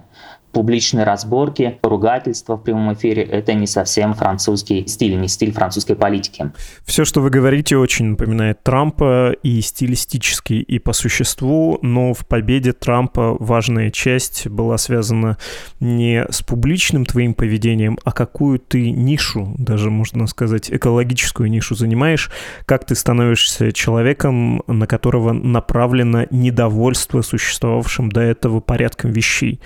Публичные 0.51 1.05
разборки, 1.05 1.79
ругательства 1.83 2.57
в 2.57 2.63
прямом 2.63 2.93
эфире– 2.93 3.23
это 3.31 3.53
не 3.53 3.67
совсем 3.67 4.13
французский 4.13 4.87
стиль, 4.87 5.19
не 5.19 5.27
стиль 5.27 5.51
французской 5.51 5.95
политики. 5.95 6.51
Все, 6.85 7.05
что 7.05 7.21
вы 7.21 7.29
говорите, 7.29 7.77
очень 7.77 8.05
напоминает 8.05 8.63
Трампа 8.63 9.31
и 9.43 9.61
стилистически, 9.61 10.53
и 10.53 10.79
по 10.79 10.93
существу, 10.93 11.79
но 11.81 12.13
в 12.13 12.25
победе 12.25 12.73
Трампа 12.73 13.35
важная 13.39 13.91
часть 13.91 14.47
была 14.47 14.77
связана 14.77 15.37
не 15.79 16.25
с 16.29 16.41
публичным 16.41 17.05
твоим 17.05 17.33
поведением, 17.33 17.97
а 18.03 18.11
какую 18.11 18.59
ты 18.59 18.91
нишу, 18.91 19.53
даже 19.57 19.89
можно 19.89 20.27
сказать, 20.27 20.71
экологическую 20.71 21.49
нишу 21.49 21.75
занимаешь, 21.75 22.31
как 22.65 22.85
ты 22.85 22.95
становишься 22.95 23.71
человеком, 23.71 24.63
на 24.67 24.87
которого 24.87 25.33
направлено 25.33 26.25
недовольство 26.29 27.21
существовавшим 27.21 28.11
до 28.11 28.21
этого 28.21 28.59
порядком 28.59 29.11
вещей 29.11 29.59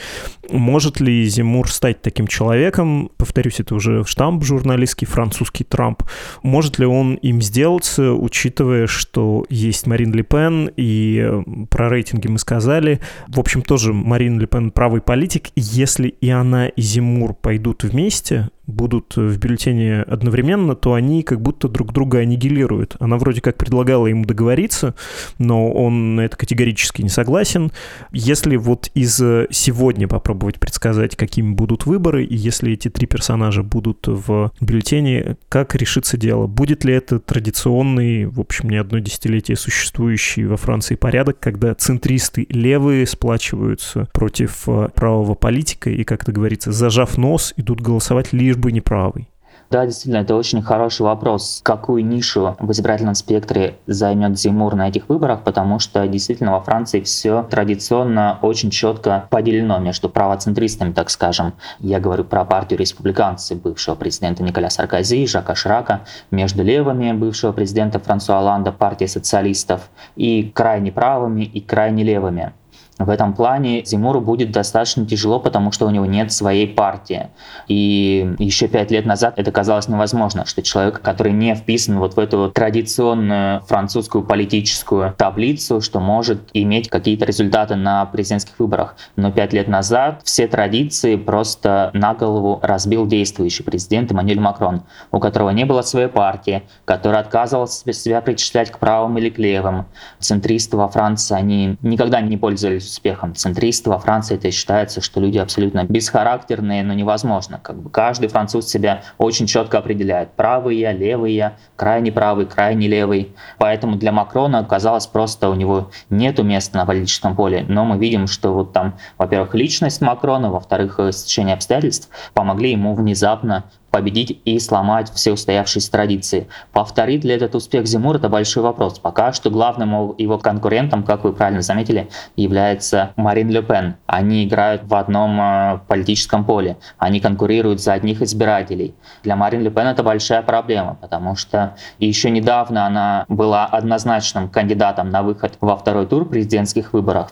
может 0.74 1.00
ли 1.00 1.24
Зимур 1.25 1.70
стать 1.70 2.01
таким 2.01 2.25
человеком? 2.25 3.12
Повторюсь, 3.18 3.60
это 3.60 3.75
уже 3.75 4.03
штамп 4.08 4.44
журналистский, 4.44 5.06
французский 5.06 5.63
Трамп. 5.63 6.01
Может 6.42 6.80
ли 6.80 6.88
он 6.88 7.13
им 7.13 7.44
сделаться, 7.44 8.13
учитывая, 8.13 8.88
что 8.88 9.46
есть 9.51 9.86
Марин 9.86 10.12
Ле 10.13 10.24
Пен, 10.24 10.72
и 10.75 11.30
про 11.70 11.89
рейтинги 11.89 12.27
мы 12.27 12.39
сказали. 12.39 13.01
В 13.27 13.39
общем, 13.39 13.62
тоже 13.62 13.94
Марин 13.94 14.39
Ле 14.39 14.48
Пен 14.48 14.72
правый 14.72 15.01
политик. 15.01 15.50
Если 15.56 16.08
и 16.08 16.30
она, 16.30 16.70
и 16.70 16.82
Зимур 16.82 17.36
пойдут 17.36 17.84
вместе, 17.84 18.50
будут 18.65 19.15
в 19.15 19.38
бюллетене 19.38 20.01
одновременно, 20.01 20.75
то 20.75 20.93
они 20.93 21.24
как 21.24 21.41
будто 21.41 21.67
друг 21.67 21.93
друга 21.93 22.20
аннигилируют. 22.20 22.96
Она 23.00 23.17
вроде 23.17 23.41
как 23.41 23.58
предлагала 23.58 24.08
ему 24.08 24.25
договориться, 24.25 24.96
но 25.38 25.72
он 25.72 26.15
на 26.15 26.22
это 26.22 26.38
категорически 26.38 27.01
не 27.01 27.10
согласен. 27.10 27.72
Если 28.12 28.55
вот 28.55 28.89
из 28.93 29.15
сегодня 29.51 30.08
попробовать 30.08 30.60
предсказать, 30.60 31.15
какими 31.15 31.53
будут 31.53 31.86
выборы, 31.86 32.24
и 32.24 32.36
если 32.36 32.72
эти 32.74 32.89
три 32.89 33.05
персонажа 33.05 33.63
будут 33.63 34.08
в 34.08 34.51
бюллетене, 34.62 35.38
как 35.50 35.75
решится 35.75 36.17
дело? 36.17 36.48
Будет 36.48 36.86
ли 36.86 36.93
это 36.93 37.20
традиционный, 37.20 38.25
в 38.25 38.39
общем, 38.39 38.70
не 38.70 38.77
одно 38.77 39.00
десятилетие 39.00 39.58
существующий 39.58 40.46
во 40.46 40.58
Франции 40.58 40.96
порядок, 40.96 41.39
когда 41.39 41.75
центристы 41.75 42.48
левые 42.50 43.05
сплачиваются 43.08 44.08
против 44.13 44.63
э, 44.67 44.89
правого 44.96 45.36
политика 45.36 45.89
и, 45.89 46.03
как 46.03 46.24
это 46.24 46.32
говорится, 46.32 46.72
зажав 46.72 47.17
нос, 47.17 47.53
идут 47.58 47.82
голосовать 47.82 48.32
лишь 48.34 48.52
лишь 48.53 48.62
бы 48.62 48.72
не 48.72 48.81
правый? 48.81 49.29
Да, 49.72 49.86
действительно, 49.86 50.22
это 50.22 50.36
очень 50.36 50.62
хороший 50.62 51.01
вопрос. 51.01 51.62
Какую 51.63 52.05
нишу 52.05 52.55
в 52.60 52.72
избирательном 52.72 53.15
спектре 53.15 53.77
займет 53.88 54.38
Зимур 54.38 54.75
на 54.75 54.89
этих 54.89 55.10
выборах, 55.10 55.41
потому 55.43 55.79
что 55.79 56.07
действительно 56.07 56.51
во 56.51 56.62
Франции 56.62 57.01
все 57.01 57.41
традиционно 57.50 58.38
очень 58.43 58.69
четко 58.69 59.25
поделено 59.31 59.79
между 59.79 60.10
правоцентристами, 60.10 60.91
так 60.91 61.10
скажем. 61.10 61.53
Я 61.79 62.00
говорю 62.00 62.24
про 62.24 62.45
партию 62.45 62.79
республиканцев 62.79 63.62
бывшего 63.62 63.95
президента 63.95 64.43
Николя 64.43 64.69
Саркози, 64.69 65.25
Жака 65.25 65.55
Шрака, 65.55 66.01
между 66.29 66.62
левыми 66.62 67.12
бывшего 67.13 67.51
президента 67.51 67.98
Франсуа 67.98 68.39
Оланда, 68.39 68.72
партия 68.72 69.07
социалистов, 69.07 69.89
и 70.15 70.51
крайне 70.53 70.91
правыми, 70.91 71.45
и 71.45 71.62
крайне 71.62 72.03
левыми. 72.03 72.53
В 73.00 73.10
этом 73.10 73.34
плане 73.34 73.84
Зимуру 73.84 74.22
будет 74.22 74.52
достаточно 74.52 75.06
тяжело, 75.06 75.40
потому 75.40 75.72
что 75.72 75.88
у 75.88 75.90
него 75.90 76.06
нет 76.06 76.32
своей 76.32 76.68
партии. 76.68 77.30
И 77.68 78.36
еще 78.38 78.68
пять 78.68 78.92
лет 78.92 79.06
назад 79.06 79.34
это 79.38 79.52
казалось 79.52 79.88
невозможно, 79.88 80.46
что 80.46 80.62
человек, 80.62 81.02
который 81.02 81.34
не 81.34 81.56
вписан 81.56 81.98
вот 81.98 82.16
в 82.16 82.20
эту 82.20 82.52
традиционную 82.52 83.62
французскую 83.62 84.24
политическую 84.24 85.14
таблицу, 85.18 85.82
что 85.82 86.00
может 86.00 86.50
иметь 86.54 86.90
какие-то 86.90 87.26
результаты 87.26 87.76
на 87.76 88.06
президентских 88.06 88.60
выборах. 88.60 88.96
Но 89.16 89.32
пять 89.32 89.54
лет 89.54 89.68
назад 89.68 90.22
все 90.24 90.48
традиции 90.48 91.16
просто 91.16 91.90
на 91.94 92.14
голову 92.14 92.60
разбил 92.62 93.08
действующий 93.08 93.64
президент 93.64 94.12
Эммануэль 94.12 94.40
Макрон, 94.40 94.84
у 95.12 95.20
которого 95.20 95.50
не 95.50 95.66
было 95.66 95.82
своей 95.82 96.10
партии, 96.10 96.62
который 96.86 97.20
отказывался 97.20 97.92
себя 97.92 98.22
причислять 98.22 98.70
к 98.70 98.78
правым 98.78 99.18
или 99.18 99.30
к 99.30 99.40
левым. 99.40 99.86
Центристы 100.20 100.78
во 100.78 100.88
Франции, 100.88 101.36
они 101.36 101.78
никогда 101.82 102.22
не 102.22 102.38
пользовались 102.38 102.83
успехом. 102.86 103.36
Центристы 103.36 103.90
во 103.90 104.00
Франции 104.00 104.36
это 104.36 104.52
считается, 104.52 105.02
что 105.02 105.20
люди 105.20 105.38
абсолютно 105.38 105.84
бесхарактерные, 105.84 106.84
но 106.84 106.94
невозможно. 106.94 107.60
Как 107.62 107.78
бы 107.78 107.90
каждый 107.90 108.30
француз 108.30 108.68
себя 108.68 109.04
очень 109.18 109.48
четко 109.48 109.78
определяет. 109.78 110.32
Правый 110.36 110.78
я, 110.78 110.92
левый 110.92 111.34
я, 111.34 111.58
крайне 111.75 112.12
правый, 112.12 112.46
крайне 112.46 112.88
левый. 112.88 113.36
Поэтому 113.58 113.96
для 113.96 114.12
Макрона 114.12 114.63
казалось 114.63 115.08
просто 115.08 115.50
у 115.50 115.56
него 115.56 115.92
нету 116.10 116.44
места 116.44 116.78
на 116.78 116.86
политическом 116.86 117.36
поле. 117.36 117.66
Но 117.68 117.86
мы 117.86 117.98
видим, 117.98 118.28
что 118.28 118.54
вот 118.54 118.74
там, 118.74 118.96
во-первых, 119.18 119.56
личность 119.56 120.02
Макрона, 120.02 120.52
во-вторых, 120.52 121.00
стечение 121.12 121.56
обстоятельств 121.56 122.10
помогли 122.34 122.72
ему 122.72 122.96
внезапно 122.96 123.66
победить 123.94 124.42
и 124.44 124.58
сломать 124.58 125.12
все 125.14 125.34
устоявшиеся 125.34 125.92
традиции. 125.92 126.48
Повторит 126.72 127.24
ли 127.24 127.32
этот 127.32 127.54
успех 127.54 127.86
Зимур, 127.86 128.16
это 128.16 128.28
большой 128.28 128.64
вопрос. 128.64 128.98
Пока 128.98 129.32
что 129.34 129.52
главным 129.52 130.16
его 130.18 130.40
конкурентом, 130.40 131.04
как 131.04 131.24
вы 131.24 131.32
правильно 131.32 131.62
заметили, 131.62 132.10
является 132.36 133.12
Марин 133.18 133.52
Ле 133.52 133.62
Пен. 133.62 133.96
Они 134.08 134.46
играют 134.46 134.82
в 134.86 134.96
одном 134.96 135.40
э, 135.40 135.80
политическом 135.88 136.44
поле. 136.44 136.78
Они 136.98 137.20
конкурируют 137.20 137.82
за 137.82 137.94
одних 137.94 138.24
избирателей. 138.24 138.96
Для 139.22 139.36
Марин 139.36 139.62
Ле 139.62 139.70
Пен 139.70 139.86
это 139.86 140.02
большая 140.02 140.42
проблема, 140.42 140.98
потому 141.00 141.36
что 141.36 141.76
еще 142.00 142.32
недавно 142.32 142.88
она 142.88 143.26
была 143.28 143.68
однозначным 143.68 144.50
кандидатом 144.50 145.12
на 145.12 145.22
выход 145.22 145.54
во 145.62 145.78
второй 145.78 146.08
тур 146.08 146.28
президентских 146.28 146.94
выборов. 146.94 147.32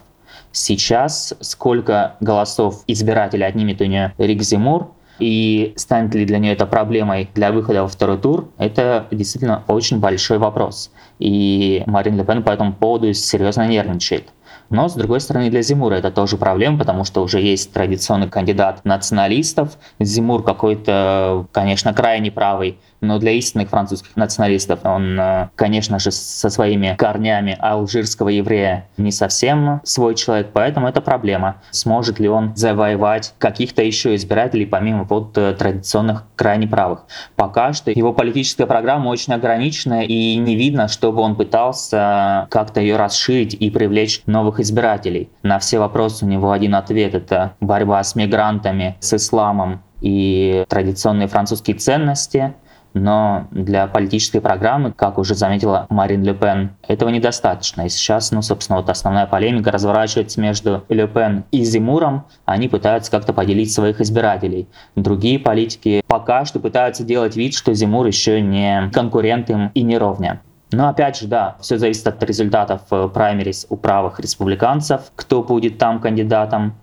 Сейчас 0.52 1.34
сколько 1.40 2.14
голосов 2.20 2.84
избирателей 2.86 3.46
отнимет 3.46 3.80
у 3.80 3.84
нее 3.84 4.14
Рик 4.16 4.42
Зимур, 4.42 4.92
и 5.22 5.72
станет 5.76 6.14
ли 6.16 6.24
для 6.24 6.38
нее 6.38 6.52
это 6.52 6.66
проблемой 6.66 7.28
для 7.34 7.52
выхода 7.52 7.82
во 7.82 7.88
второй 7.88 8.18
тур, 8.18 8.48
это 8.58 9.06
действительно 9.12 9.62
очень 9.68 10.00
большой 10.00 10.38
вопрос. 10.38 10.90
И 11.20 11.84
Марин 11.86 12.16
Ле 12.16 12.24
Пен 12.24 12.42
по 12.42 12.50
этому 12.50 12.72
поводу 12.72 13.12
серьезно 13.14 13.68
нервничает. 13.68 14.24
Но, 14.72 14.88
с 14.88 14.94
другой 14.94 15.20
стороны, 15.20 15.50
для 15.50 15.60
Зимура 15.60 15.96
это 15.96 16.10
тоже 16.10 16.38
проблема, 16.38 16.78
потому 16.78 17.04
что 17.04 17.22
уже 17.22 17.40
есть 17.40 17.72
традиционный 17.74 18.30
кандидат 18.30 18.82
националистов. 18.84 19.76
Зимур 20.00 20.42
какой-то, 20.42 21.46
конечно, 21.52 21.92
крайне 21.92 22.32
правый, 22.32 22.78
но 23.02 23.18
для 23.18 23.32
истинных 23.32 23.68
французских 23.68 24.16
националистов 24.16 24.80
он, 24.84 25.20
э, 25.20 25.48
конечно 25.56 25.98
же, 25.98 26.10
со 26.10 26.48
своими 26.48 26.94
корнями 26.96 27.56
алжирского 27.60 28.30
еврея 28.30 28.88
не 28.96 29.10
совсем 29.10 29.80
свой 29.84 30.14
человек, 30.14 30.50
поэтому 30.54 30.88
это 30.88 31.02
проблема. 31.02 31.56
Сможет 31.72 32.18
ли 32.18 32.28
он 32.28 32.56
завоевать 32.56 33.34
каких-то 33.38 33.82
еще 33.82 34.14
избирателей, 34.14 34.64
помимо 34.64 35.02
вот 35.04 35.36
э, 35.36 35.52
традиционных 35.52 36.24
крайне 36.34 36.66
правых? 36.66 37.00
Пока 37.36 37.74
что 37.74 37.90
его 37.90 38.14
политическая 38.14 38.66
программа 38.66 39.08
очень 39.08 39.34
ограничена, 39.34 40.04
и 40.04 40.36
не 40.36 40.56
видно, 40.56 40.88
чтобы 40.88 41.20
он 41.20 41.34
пытался 41.34 42.46
как-то 42.50 42.80
ее 42.80 42.96
расширить 42.96 43.52
и 43.52 43.68
привлечь 43.68 44.22
новых 44.26 44.61
избирателей. 44.62 45.30
На 45.42 45.58
все 45.58 45.78
вопросы 45.78 46.24
у 46.24 46.28
него 46.28 46.52
один 46.52 46.74
ответ— 46.74 47.14
это 47.16 47.54
борьба 47.60 48.02
с 48.02 48.14
мигрантами, 48.14 48.96
с 49.00 49.14
исламом 49.14 49.82
и 50.00 50.64
традиционные 50.68 51.28
французские 51.28 51.76
ценности, 51.76 52.54
но 52.94 53.46
для 53.50 53.86
политической 53.86 54.40
программы, 54.40 54.92
как 54.92 55.18
уже 55.18 55.34
заметила 55.34 55.86
Марин 55.88 56.22
Ле 56.22 56.34
Пен, 56.34 56.72
этого 56.86 57.08
недостаточно. 57.08 57.86
И 57.86 57.88
сейчас, 57.88 58.32
ну, 58.32 58.42
собственно, 58.42 58.78
вот 58.78 58.90
основная 58.90 59.26
полемика 59.26 59.70
разворачивается 59.70 60.40
между 60.40 60.84
Ле 60.88 61.06
Пен 61.06 61.44
и 61.50 61.64
Зимуром. 61.64 62.26
Они 62.44 62.68
пытаются 62.68 63.10
как-то 63.10 63.32
поделить 63.32 63.72
своих 63.72 64.00
избирателей. 64.00 64.68
Другие 64.94 65.38
политики 65.38 66.02
пока 66.06 66.44
что 66.44 66.60
пытаются 66.60 67.04
делать 67.04 67.36
вид, 67.36 67.54
что 67.54 67.72
Зимур 67.72 68.06
еще 68.06 68.40
не 68.40 68.90
конкурент 68.92 69.48
им 69.50 69.70
и 69.74 69.82
не 69.82 69.96
ровня. 69.96 70.42
Но 70.72 70.88
опять 70.88 71.18
же, 71.18 71.26
да, 71.26 71.56
все 71.60 71.78
зависит 71.78 72.06
от 72.06 72.22
результатов 72.22 72.82
э, 72.90 73.08
праймерис 73.12 73.66
у 73.68 73.76
правых 73.76 74.20
республиканцев, 74.20 75.12
кто 75.14 75.42
будет 75.42 75.78
там 75.78 76.00
кандидатом. 76.00 76.74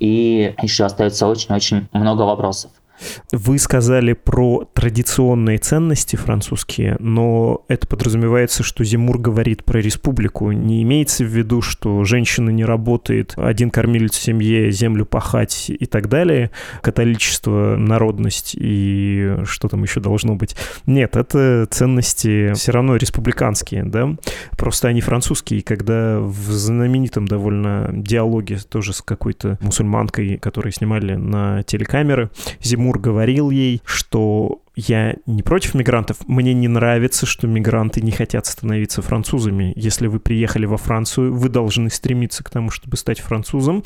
И 0.00 0.54
еще 0.62 0.84
остается 0.84 1.26
очень-очень 1.26 1.88
много 1.92 2.22
вопросов. 2.22 2.70
Вы 3.32 3.58
сказали 3.58 4.12
про 4.12 4.64
традиционные 4.72 5.58
ценности 5.58 6.16
французские, 6.16 6.96
но 6.98 7.64
это 7.68 7.86
подразумевается, 7.86 8.62
что 8.62 8.84
Зимур 8.84 9.18
говорит 9.18 9.64
про 9.64 9.80
республику. 9.80 10.52
Не 10.52 10.82
имеется 10.82 11.24
в 11.24 11.28
виду, 11.28 11.62
что 11.62 12.04
женщина 12.04 12.50
не 12.50 12.64
работает, 12.64 13.34
один 13.36 13.70
кормилец 13.70 14.12
в 14.12 14.22
семье, 14.22 14.70
землю 14.70 15.04
пахать 15.04 15.66
и 15.68 15.86
так 15.86 16.08
далее, 16.08 16.50
католичество, 16.82 17.76
народность 17.76 18.54
и 18.58 19.36
что 19.44 19.68
там 19.68 19.82
еще 19.82 20.00
должно 20.00 20.34
быть. 20.34 20.56
Нет, 20.86 21.16
это 21.16 21.66
ценности 21.70 22.52
все 22.54 22.72
равно 22.72 22.96
республиканские, 22.96 23.84
да, 23.84 24.16
просто 24.56 24.88
они 24.88 25.00
французские. 25.00 25.62
Когда 25.62 26.20
в 26.20 26.50
знаменитом 26.50 27.28
довольно 27.28 27.90
диалоге 27.92 28.58
тоже 28.58 28.92
с 28.92 29.02
какой-то 29.02 29.58
мусульманкой, 29.60 30.38
которые 30.38 30.72
снимали 30.72 31.14
на 31.14 31.62
телекамеры, 31.62 32.30
Зимур 32.62 32.87
Мур 32.88 32.98
говорил 32.98 33.50
ей, 33.50 33.82
что 33.84 34.62
Я 34.80 35.16
не 35.26 35.42
против 35.42 35.74
мигрантов. 35.74 36.18
Мне 36.28 36.54
не 36.54 36.68
нравится, 36.68 37.26
что 37.26 37.48
мигранты 37.48 38.00
не 38.00 38.12
хотят 38.12 38.46
становиться 38.46 39.02
французами. 39.02 39.72
Если 39.74 40.06
вы 40.06 40.20
приехали 40.20 40.66
во 40.66 40.76
Францию, 40.76 41.34
вы 41.34 41.48
должны 41.48 41.90
стремиться 41.90 42.44
к 42.44 42.50
тому, 42.50 42.70
чтобы 42.70 42.96
стать 42.96 43.18
французом. 43.18 43.82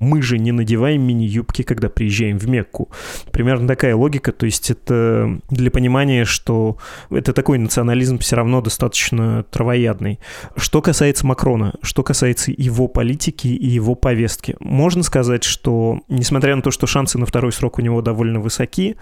Мы 0.00 0.20
же 0.20 0.40
не 0.40 0.50
надеваем 0.50 1.00
мини-юбки, 1.02 1.62
когда 1.62 1.88
приезжаем 1.88 2.38
в 2.38 2.48
Мекку. 2.48 2.90
Примерно 3.30 3.68
такая 3.68 3.94
логика. 3.94 4.32
То 4.32 4.44
есть 4.46 4.68
это 4.72 5.38
для 5.48 5.70
понимания, 5.70 6.24
что 6.24 6.76
это 7.08 7.32
такой 7.32 7.58
национализм 7.58 8.18
все 8.18 8.34
равно 8.34 8.60
достаточно 8.60 9.44
травоядный. 9.44 10.18
Что 10.56 10.82
касается 10.82 11.24
Макрона, 11.24 11.74
что 11.82 12.02
касается 12.02 12.50
его 12.50 12.88
политики 12.88 13.46
и 13.46 13.68
его 13.68 13.94
повестки, 13.94 14.56
можно 14.58 15.04
сказать, 15.04 15.44
что 15.44 16.00
несмотря 16.08 16.56
на 16.56 16.62
то, 16.62 16.72
что 16.72 16.88
шансы 16.88 17.16
на 17.16 17.26
второй 17.26 17.52
срок 17.52 17.78
у 17.78 17.82
него 17.82 18.02
довольно 18.02 18.40
высоки, 18.40 18.96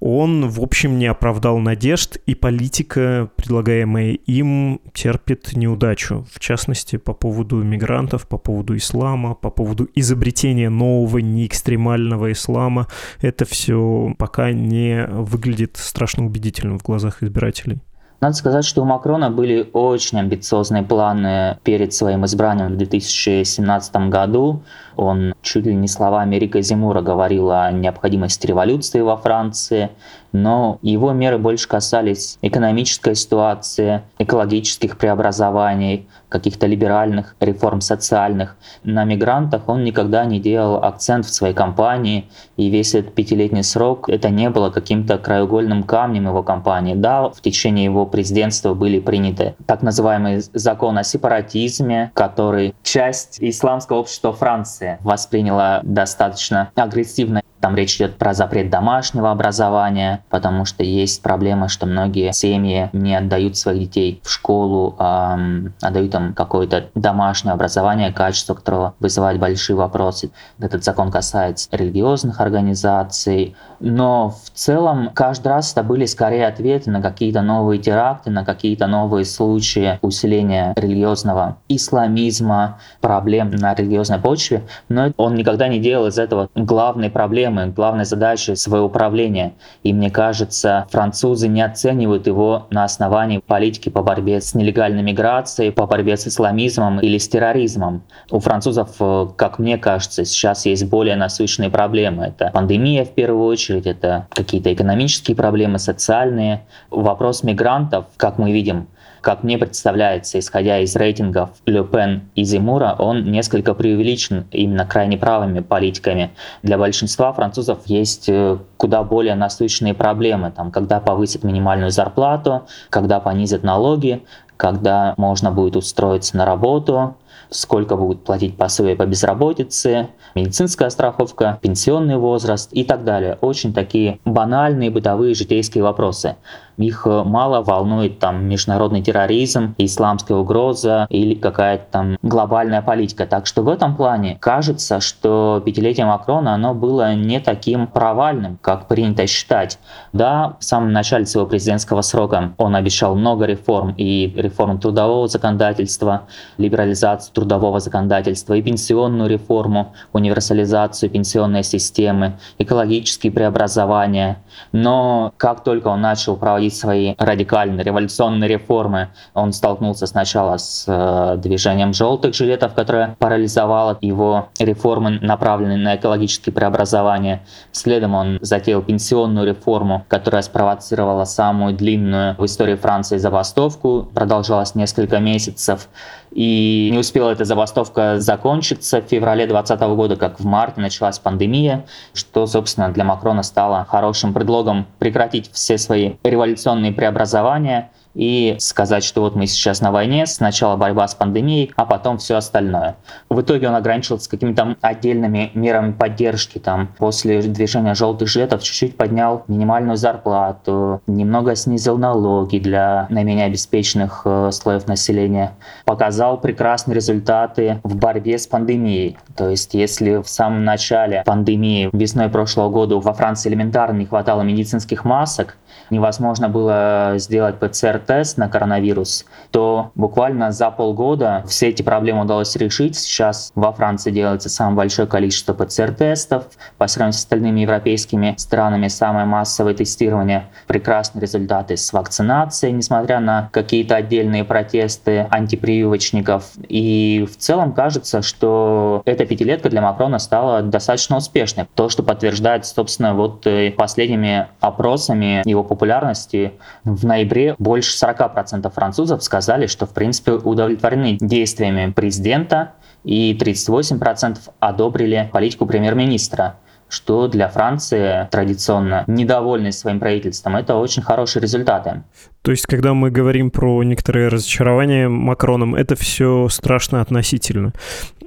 он, 0.00 0.48
в 0.48 0.60
общем, 0.60 0.98
не 0.98 1.06
оправдал 1.06 1.58
надежд, 1.58 2.16
и 2.26 2.34
политика, 2.34 3.30
предлагаемая 3.36 4.12
им, 4.12 4.80
терпит 4.94 5.56
неудачу. 5.56 6.26
В 6.32 6.40
частности, 6.40 6.96
по 6.96 7.14
поводу 7.14 7.56
мигрантов, 7.56 8.28
по 8.28 8.38
поводу 8.38 8.76
ислама, 8.76 9.34
по 9.34 9.50
поводу 9.50 9.88
изобретения 9.94 10.70
нового 10.70 11.18
неэкстремального 11.18 12.32
ислама. 12.32 12.86
Это 13.20 13.44
все 13.44 14.14
пока 14.18 14.52
не 14.52 15.06
выглядит 15.06 15.76
страшно 15.76 16.26
убедительным 16.26 16.78
в 16.78 16.82
глазах 16.82 17.22
избирателей. 17.22 17.80
Надо 18.20 18.34
сказать, 18.34 18.64
что 18.64 18.82
у 18.82 18.84
Макрона 18.84 19.30
были 19.30 19.68
очень 19.72 20.18
амбициозные 20.18 20.82
планы 20.82 21.58
перед 21.62 21.92
своим 21.92 22.24
избранием 22.24 22.72
в 22.72 22.76
2017 22.76 24.08
году. 24.08 24.62
Он 24.98 25.32
чуть 25.42 25.64
ли 25.64 25.76
не 25.76 25.86
словами 25.86 26.34
Рика 26.36 26.60
Зимура 26.60 27.00
говорил 27.00 27.52
о 27.52 27.70
необходимости 27.70 28.48
революции 28.48 29.00
во 29.00 29.16
Франции, 29.16 29.90
но 30.32 30.78
его 30.82 31.12
меры 31.12 31.38
больше 31.38 31.68
касались 31.68 32.36
экономической 32.42 33.14
ситуации, 33.14 34.02
экологических 34.18 34.98
преобразований, 34.98 36.08
каких-то 36.28 36.66
либеральных 36.66 37.36
реформ 37.40 37.80
социальных. 37.80 38.56
На 38.82 39.04
мигрантах 39.04 39.68
он 39.68 39.84
никогда 39.84 40.24
не 40.24 40.40
делал 40.40 40.82
акцент 40.84 41.24
в 41.24 41.32
своей 41.32 41.54
кампании, 41.54 42.28
и 42.56 42.68
весь 42.68 42.94
этот 42.94 43.14
пятилетний 43.14 43.62
срок 43.62 44.08
это 44.08 44.28
не 44.30 44.50
было 44.50 44.70
каким-то 44.70 45.18
краеугольным 45.18 45.84
камнем 45.84 46.26
его 46.26 46.42
кампании. 46.42 46.94
Да, 46.94 47.30
в 47.30 47.40
течение 47.40 47.84
его 47.84 48.04
президентства 48.04 48.74
были 48.74 48.98
приняты 48.98 49.54
так 49.66 49.82
называемый 49.82 50.40
закон 50.52 50.98
о 50.98 51.04
сепаратизме, 51.04 52.10
который 52.14 52.74
часть 52.82 53.38
исламского 53.40 53.98
общества 53.98 54.32
Франции 54.32 54.87
восприняла 55.02 55.80
достаточно 55.82 56.70
агрессивно. 56.74 57.42
Там 57.60 57.74
речь 57.74 57.96
идет 57.96 58.16
про 58.16 58.34
запрет 58.34 58.70
домашнего 58.70 59.30
образования, 59.30 60.24
потому 60.30 60.64
что 60.64 60.84
есть 60.84 61.22
проблема, 61.22 61.68
что 61.68 61.86
многие 61.86 62.32
семьи 62.32 62.88
не 62.92 63.16
отдают 63.16 63.56
своих 63.56 63.80
детей 63.80 64.20
в 64.22 64.30
школу, 64.30 64.94
а 64.98 65.38
отдают 65.82 66.14
им 66.14 66.34
какое-то 66.34 66.86
домашнее 66.94 67.52
образование, 67.52 68.12
качество 68.12 68.54
которого 68.54 68.94
вызывает 69.00 69.40
большие 69.40 69.76
вопросы. 69.76 70.30
Этот 70.60 70.84
закон 70.84 71.10
касается 71.10 71.68
религиозных 71.72 72.40
организаций, 72.40 73.56
но 73.80 74.30
в 74.30 74.50
целом 74.50 75.10
каждый 75.14 75.48
раз 75.48 75.72
это 75.72 75.82
были 75.82 76.04
скорее 76.06 76.46
ответы 76.46 76.90
на 76.90 77.00
какие-то 77.02 77.42
новые 77.42 77.80
теракты, 77.80 78.30
на 78.30 78.44
какие-то 78.44 78.86
новые 78.86 79.24
случаи 79.24 79.98
усиления 80.02 80.72
религиозного 80.76 81.58
исламизма, 81.68 82.78
проблем 83.00 83.50
на 83.50 83.74
религиозной 83.74 84.18
почве, 84.18 84.62
но 84.88 85.12
он 85.16 85.34
никогда 85.34 85.68
не 85.68 85.78
делал 85.78 86.06
из 86.06 86.18
этого 86.18 86.48
главной 86.54 87.10
проблемы, 87.10 87.47
главной 87.74 88.04
задачи 88.04 88.54
своего 88.54 88.86
управления. 88.86 89.54
И 89.82 89.92
мне 89.92 90.10
кажется, 90.10 90.86
французы 90.90 91.48
не 91.48 91.62
оценивают 91.62 92.26
его 92.26 92.66
на 92.70 92.84
основании 92.84 93.38
политики 93.38 93.88
по 93.88 94.02
борьбе 94.02 94.40
с 94.40 94.54
нелегальной 94.54 95.02
миграцией, 95.02 95.72
по 95.72 95.86
борьбе 95.86 96.16
с 96.16 96.26
исламизмом 96.26 97.00
или 97.00 97.18
с 97.18 97.28
терроризмом. 97.28 98.02
У 98.30 98.40
французов, 98.40 98.90
э, 99.00 99.26
как 99.36 99.58
мне 99.58 99.78
кажется, 99.78 100.24
сейчас 100.24 100.66
есть 100.66 100.88
более 100.88 101.16
насущные 101.16 101.70
проблемы. 101.70 102.24
Это 102.24 102.50
пандемия 102.52 103.04
в 103.04 103.10
первую 103.10 103.46
очередь, 103.46 103.86
это 103.86 104.26
какие-то 104.30 104.72
экономические 104.72 105.36
проблемы, 105.36 105.78
социальные. 105.78 106.62
Вопрос 106.90 107.42
мигрантов, 107.42 108.06
как 108.16 108.38
мы 108.38 108.52
видим, 108.52 108.88
как 109.20 109.42
мне 109.42 109.58
представляется, 109.58 110.38
исходя 110.38 110.78
из 110.78 110.94
рейтингов 110.96 111.50
Ле 111.66 111.84
Пен 111.84 112.22
и 112.34 112.44
Зимура, 112.44 112.94
он 112.98 113.30
несколько 113.30 113.74
преувеличен 113.74 114.46
именно 114.50 114.86
крайне 114.86 115.16
правыми 115.16 115.60
политиками. 115.60 116.30
Для 116.62 116.78
большинства 116.78 117.32
французов 117.32 117.80
есть 117.86 118.28
э, 118.28 118.58
куда 118.76 119.02
более 119.02 119.34
насущные 119.34 119.94
проблемы, 119.94 120.50
там, 120.50 120.70
когда 120.70 121.00
повысят 121.00 121.44
минимальную 121.44 121.90
зарплату, 121.90 122.66
когда 122.90 123.20
понизят 123.20 123.62
налоги, 123.62 124.22
когда 124.56 125.14
можно 125.16 125.50
будет 125.50 125.76
устроиться 125.76 126.36
на 126.36 126.44
работу, 126.44 127.16
сколько 127.50 127.96
будут 127.96 128.24
платить 128.24 128.56
пособия 128.56 128.96
по 128.96 129.06
безработице, 129.06 130.08
медицинская 130.34 130.90
страховка, 130.90 131.58
пенсионный 131.62 132.16
возраст 132.16 132.70
и 132.72 132.84
так 132.84 133.04
далее. 133.04 133.38
Очень 133.40 133.72
такие 133.72 134.18
банальные 134.24 134.90
бытовые 134.90 135.34
житейские 135.34 135.84
вопросы. 135.84 136.36
Их 136.78 137.06
э, 137.06 137.22
мало 137.24 137.62
волнует 137.62 138.20
там 138.20 138.44
международный 138.44 139.02
терроризм, 139.02 139.74
исламская 139.78 140.36
угроза 140.36 141.06
или 141.10 141.34
какая-то 141.34 141.84
там 141.90 142.18
глобальная 142.22 142.82
политика. 142.82 143.26
Так 143.26 143.46
что 143.46 143.62
в 143.62 143.68
этом 143.68 143.96
плане 143.96 144.38
кажется, 144.40 145.00
что 145.00 145.60
пятилетие 145.64 146.06
Макрона 146.06 146.54
оно 146.54 146.74
было 146.74 147.14
не 147.14 147.40
таким 147.40 147.88
провальным, 147.88 148.58
как 148.62 148.86
принято 148.86 149.26
считать. 149.26 149.78
Да, 150.12 150.56
в 150.60 150.64
самом 150.64 150.92
начале 150.92 151.26
своего 151.26 151.48
президентского 151.48 152.02
срока 152.02 152.54
он 152.58 152.76
обещал 152.76 153.16
много 153.16 153.44
реформ 153.44 153.94
и 153.96 154.32
реформ 154.36 154.78
трудового 154.78 155.26
законодательства, 155.26 156.22
либерализацию 156.58 157.34
трудового 157.34 157.80
законодательства 157.80 158.54
и 158.54 158.62
пенсионную 158.62 159.28
реформу, 159.28 159.94
универсализацию 160.12 161.10
пенсионной 161.10 161.64
системы, 161.64 162.38
экологические 162.58 163.32
преобразования. 163.32 164.38
Но 164.70 165.32
как 165.36 165.64
только 165.64 165.88
он 165.88 166.00
начал 166.00 166.36
проводить 166.36 166.67
свои 166.76 167.14
радикальные 167.18 167.84
революционные 167.84 168.48
реформы. 168.48 169.08
Он 169.34 169.52
столкнулся 169.52 170.06
сначала 170.06 170.56
с 170.56 170.84
э, 170.86 171.36
движением 171.38 171.92
желтых 171.92 172.34
жилетов, 172.34 172.74
которое 172.74 173.16
парализовало 173.18 173.98
его 174.00 174.48
реформы, 174.58 175.18
направленные 175.20 175.78
на 175.78 175.96
экологические 175.96 176.52
преобразования. 176.52 177.42
Следом 177.72 178.14
он 178.14 178.38
затеял 178.40 178.82
пенсионную 178.82 179.46
реформу, 179.46 180.04
которая 180.08 180.42
спровоцировала 180.42 181.24
самую 181.24 181.74
длинную 181.74 182.34
в 182.38 182.44
истории 182.44 182.74
Франции 182.74 183.18
забастовку, 183.18 184.08
продолжалась 184.14 184.74
несколько 184.74 185.18
месяцев. 185.18 185.88
И 186.30 186.88
не 186.92 186.98
успела 186.98 187.30
эта 187.30 187.44
забастовка 187.44 188.20
закончиться 188.20 189.00
в 189.00 189.06
феврале 189.06 189.46
2020 189.46 189.96
года, 189.96 190.16
как 190.16 190.38
в 190.40 190.44
марте 190.44 190.80
началась 190.80 191.18
пандемия, 191.18 191.86
что, 192.12 192.46
собственно, 192.46 192.90
для 192.90 193.04
Макрона 193.04 193.42
стало 193.42 193.86
хорошим 193.88 194.34
предлогом 194.34 194.86
прекратить 194.98 195.50
все 195.52 195.78
свои 195.78 196.14
революционные 196.22 196.57
преобразования 196.92 197.90
и 198.18 198.56
сказать, 198.58 199.04
что 199.04 199.20
вот 199.20 199.36
мы 199.36 199.46
сейчас 199.46 199.80
на 199.80 199.92
войне, 199.92 200.26
сначала 200.26 200.76
борьба 200.76 201.06
с 201.06 201.14
пандемией, 201.14 201.72
а 201.76 201.86
потом 201.86 202.18
все 202.18 202.34
остальное. 202.34 202.96
В 203.30 203.40
итоге 203.40 203.68
он 203.68 203.76
ограничился 203.76 204.28
какими-то 204.28 204.76
отдельными 204.80 205.52
мерами 205.54 205.92
поддержки. 205.92 206.58
Там, 206.58 206.88
после 206.98 207.40
движения 207.42 207.94
желтых 207.94 208.28
жилетов 208.28 208.64
чуть-чуть 208.64 208.96
поднял 208.96 209.44
минимальную 209.46 209.96
зарплату, 209.96 211.00
немного 211.06 211.54
снизил 211.54 211.96
налоги 211.96 212.58
для 212.58 213.06
наименее 213.08 213.46
обеспеченных 213.46 214.22
э, 214.24 214.50
слоев 214.50 214.88
населения. 214.88 215.52
Показал 215.84 216.40
прекрасные 216.40 216.96
результаты 216.96 217.80
в 217.84 217.94
борьбе 217.94 218.36
с 218.38 218.48
пандемией. 218.48 219.16
То 219.36 219.48
есть, 219.48 219.74
если 219.74 220.16
в 220.16 220.28
самом 220.28 220.64
начале 220.64 221.22
пандемии 221.24 221.88
весной 221.92 222.28
прошлого 222.28 222.68
года 222.68 222.96
во 222.96 223.12
Франции 223.12 223.48
элементарно 223.48 223.98
не 223.98 224.06
хватало 224.06 224.42
медицинских 224.42 225.04
масок, 225.04 225.56
невозможно 225.90 226.48
было 226.48 227.14
сделать 227.16 227.60
ПЦР-тест 228.08 228.38
на 228.38 228.48
коронавирус, 228.48 229.26
то 229.50 229.92
буквально 229.94 230.50
за 230.50 230.70
полгода 230.70 231.44
все 231.46 231.68
эти 231.68 231.82
проблемы 231.82 232.22
удалось 232.22 232.56
решить. 232.56 232.96
Сейчас 232.96 233.52
во 233.54 233.72
Франции 233.72 234.10
делается 234.10 234.48
самое 234.48 234.76
большое 234.76 235.06
количество 235.06 235.52
ПЦР-тестов. 235.52 236.44
По 236.78 236.86
сравнению 236.86 237.12
с 237.12 237.18
остальными 237.18 237.60
европейскими 237.60 238.34
странами 238.38 238.88
самое 238.88 239.26
массовое 239.26 239.74
тестирование. 239.74 240.46
Прекрасные 240.66 241.22
результаты 241.22 241.76
с 241.76 241.92
вакцинацией, 241.92 242.72
несмотря 242.72 243.20
на 243.20 243.50
какие-то 243.52 243.96
отдельные 243.96 244.44
протесты 244.44 245.26
антипрививочников. 245.30 246.44
И 246.68 247.26
в 247.30 247.36
целом 247.36 247.72
кажется, 247.72 248.22
что 248.22 249.02
эта 249.04 249.26
пятилетка 249.26 249.68
для 249.68 249.82
Макрона 249.82 250.18
стала 250.18 250.62
достаточно 250.62 251.16
успешной. 251.18 251.66
То, 251.74 251.88
что 251.88 252.02
подтверждает, 252.02 252.64
собственно, 252.64 253.14
вот 253.14 253.46
э, 253.46 253.70
последними 253.70 254.48
опросами 254.60 255.42
его 255.48 255.62
популярности 255.62 256.52
в 256.84 257.04
ноябре 257.04 257.54
больше 257.58 257.97
40% 258.02 258.70
французов 258.70 259.22
сказали, 259.22 259.66
что 259.66 259.86
в 259.86 259.94
принципе 259.94 260.32
удовлетворены 260.32 261.18
действиями 261.20 261.92
президента, 261.92 262.72
и 263.04 263.36
38% 263.40 264.38
одобрили 264.60 265.30
политику 265.32 265.66
премьер-министра. 265.66 266.56
что 266.88 267.28
для 267.28 267.48
Франции 267.48 268.28
традиционно 268.30 269.04
недовольны 269.06 269.72
своим 269.72 270.00
правительством. 270.00 270.56
Это 270.56 270.76
очень 270.76 271.02
хорошие 271.02 271.42
результаты. 271.42 272.02
То 272.42 272.50
есть, 272.50 272.66
когда 272.66 272.94
мы 272.94 273.10
говорим 273.10 273.50
про 273.50 273.82
некоторые 273.82 274.28
разочарования 274.28 275.08
Макроном, 275.08 275.74
это 275.74 275.96
все 275.96 276.48
страшно 276.48 277.00
относительно. 277.00 277.72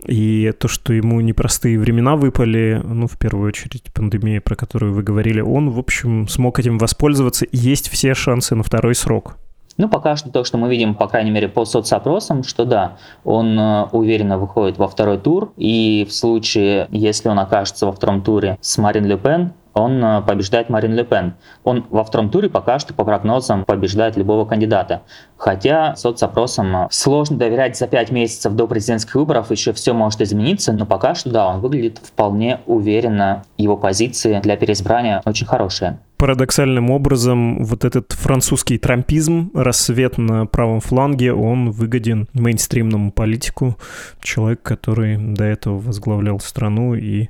И 0.05 0.51
то, 0.59 0.67
что 0.67 0.93
ему 0.93 1.21
непростые 1.21 1.79
времена 1.79 2.15
выпали, 2.15 2.81
ну, 2.83 3.07
в 3.07 3.17
первую 3.17 3.47
очередь, 3.47 3.91
пандемия, 3.93 4.41
про 4.41 4.55
которую 4.55 4.93
вы 4.93 5.03
говорили, 5.03 5.41
он, 5.41 5.69
в 5.69 5.79
общем, 5.79 6.27
смог 6.27 6.59
этим 6.59 6.77
воспользоваться. 6.77 7.45
Есть 7.51 7.89
все 7.89 8.13
шансы 8.13 8.55
на 8.55 8.63
второй 8.63 8.95
срок. 8.95 9.37
Ну, 9.81 9.89
пока 9.89 10.15
что 10.15 10.29
то, 10.29 10.43
что 10.43 10.59
мы 10.59 10.69
видим, 10.69 10.93
по 10.93 11.07
крайней 11.07 11.31
мере, 11.31 11.47
по 11.47 11.65
соцопросам, 11.65 12.43
что 12.43 12.65
да, 12.65 12.97
он 13.23 13.59
э, 13.59 13.85
уверенно 13.91 14.37
выходит 14.37 14.77
во 14.77 14.87
второй 14.87 15.17
тур, 15.17 15.53
и 15.57 16.05
в 16.07 16.13
случае, 16.13 16.85
если 16.91 17.29
он 17.29 17.39
окажется 17.39 17.87
во 17.87 17.91
втором 17.91 18.21
туре 18.21 18.59
с 18.61 18.77
Марин 18.77 19.05
Ле 19.05 19.17
Пен, 19.17 19.53
он 19.73 20.03
э, 20.05 20.21
побеждает 20.21 20.69
Марин 20.69 20.93
Ле 20.93 21.03
Пен. 21.03 21.33
Он 21.63 21.83
во 21.89 22.03
втором 22.03 22.29
туре 22.29 22.47
пока 22.47 22.77
что 22.77 22.93
по 22.93 23.03
прогнозам 23.03 23.65
побеждает 23.65 24.17
любого 24.17 24.45
кандидата. 24.45 25.01
Хотя 25.35 25.95
соцопросам 25.95 26.75
э, 26.75 26.87
сложно 26.91 27.37
доверять 27.37 27.75
за 27.75 27.87
пять 27.87 28.11
месяцев 28.11 28.53
до 28.53 28.67
президентских 28.67 29.15
выборов, 29.15 29.49
еще 29.49 29.73
все 29.73 29.93
может 29.93 30.21
измениться, 30.21 30.73
но 30.73 30.85
пока 30.85 31.15
что 31.15 31.31
да, 31.31 31.47
он 31.47 31.59
выглядит 31.59 31.97
вполне 32.03 32.59
уверенно, 32.67 33.45
его 33.57 33.77
позиции 33.77 34.41
для 34.41 34.57
переизбрания 34.57 35.23
очень 35.25 35.47
хорошие 35.47 35.97
парадоксальным 36.21 36.91
образом 36.91 37.63
вот 37.63 37.83
этот 37.83 38.11
французский 38.11 38.77
трампизм, 38.77 39.49
рассвет 39.55 40.19
на 40.19 40.45
правом 40.45 40.79
фланге, 40.79 41.33
он 41.33 41.71
выгоден 41.71 42.27
мейнстримному 42.33 43.11
политику, 43.11 43.75
человек, 44.21 44.61
который 44.61 45.17
до 45.17 45.45
этого 45.45 45.79
возглавлял 45.79 46.39
страну 46.39 46.93
и 46.93 47.29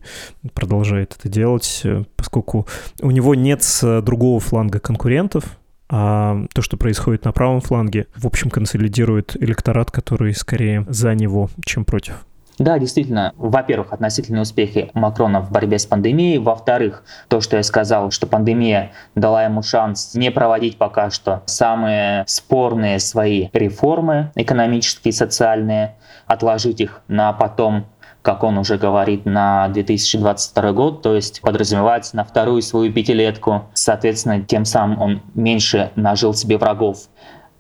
продолжает 0.54 1.15
это 1.17 1.30
делать, 1.30 1.84
поскольку 2.17 2.67
у 3.01 3.12
него 3.12 3.34
нет 3.34 3.63
с 3.63 4.01
другого 4.01 4.41
фланга 4.41 4.82
конкурентов, 4.82 5.45
а 5.88 6.43
то, 6.54 6.62
что 6.62 6.75
происходит 6.75 7.23
на 7.23 7.32
правом 7.32 7.62
фланге, 7.62 8.08
в 8.17 8.27
общем, 8.27 8.49
консолидирует 8.49 9.41
электорат, 9.41 9.89
который 9.89 10.36
скорее 10.36 10.86
за 10.89 11.15
него, 11.15 11.49
чем 11.63 11.86
против. 11.86 12.25
Да, 12.62 12.78
действительно, 12.78 13.34
во-первых, 13.38 13.91
относительные 13.91 14.43
успехи 14.43 14.91
Макрона 14.93 15.41
в 15.41 15.52
борьбе 15.52 15.80
с 15.80 15.88
пандемией, 15.88 16.38
во-вторых, 16.38 17.04
то, 17.28 17.41
что 17.41 17.58
я 17.58 17.63
сказал, 17.63 18.12
что 18.12 18.28
пандемия 18.28 18.91
дала 19.15 19.45
ему 19.45 19.63
шанс 19.63 20.13
не 20.13 20.30
проводить 20.30 20.78
пока 20.78 21.10
что 21.10 21.41
самые 21.47 22.24
спорные 22.28 23.00
свои 23.00 23.50
реформы 23.54 24.32
экономические 24.36 25.10
и 25.10 25.12
социальные, 25.12 25.95
отложить 26.28 26.82
их 26.82 27.02
на 27.08 27.34
потом, 27.34 27.88
как 28.21 28.43
он 28.43 28.60
уже 28.60 28.78
говорит, 28.78 29.26
на 29.26 29.67
2022 29.69 30.71
год, 30.74 31.02
то 31.02 31.15
есть 31.15 31.41
подразумевать 31.41 32.13
на 32.13 32.24
вторую 32.24 32.62
свою 32.62 32.93
пятилетку. 32.93 33.63
Соответственно, 33.74 34.39
тем 34.39 34.65
самым 34.65 35.02
он 35.02 35.21
меньше 35.34 35.89
нажил 35.95 36.36
себе 36.36 36.60
врагов. 36.60 37.08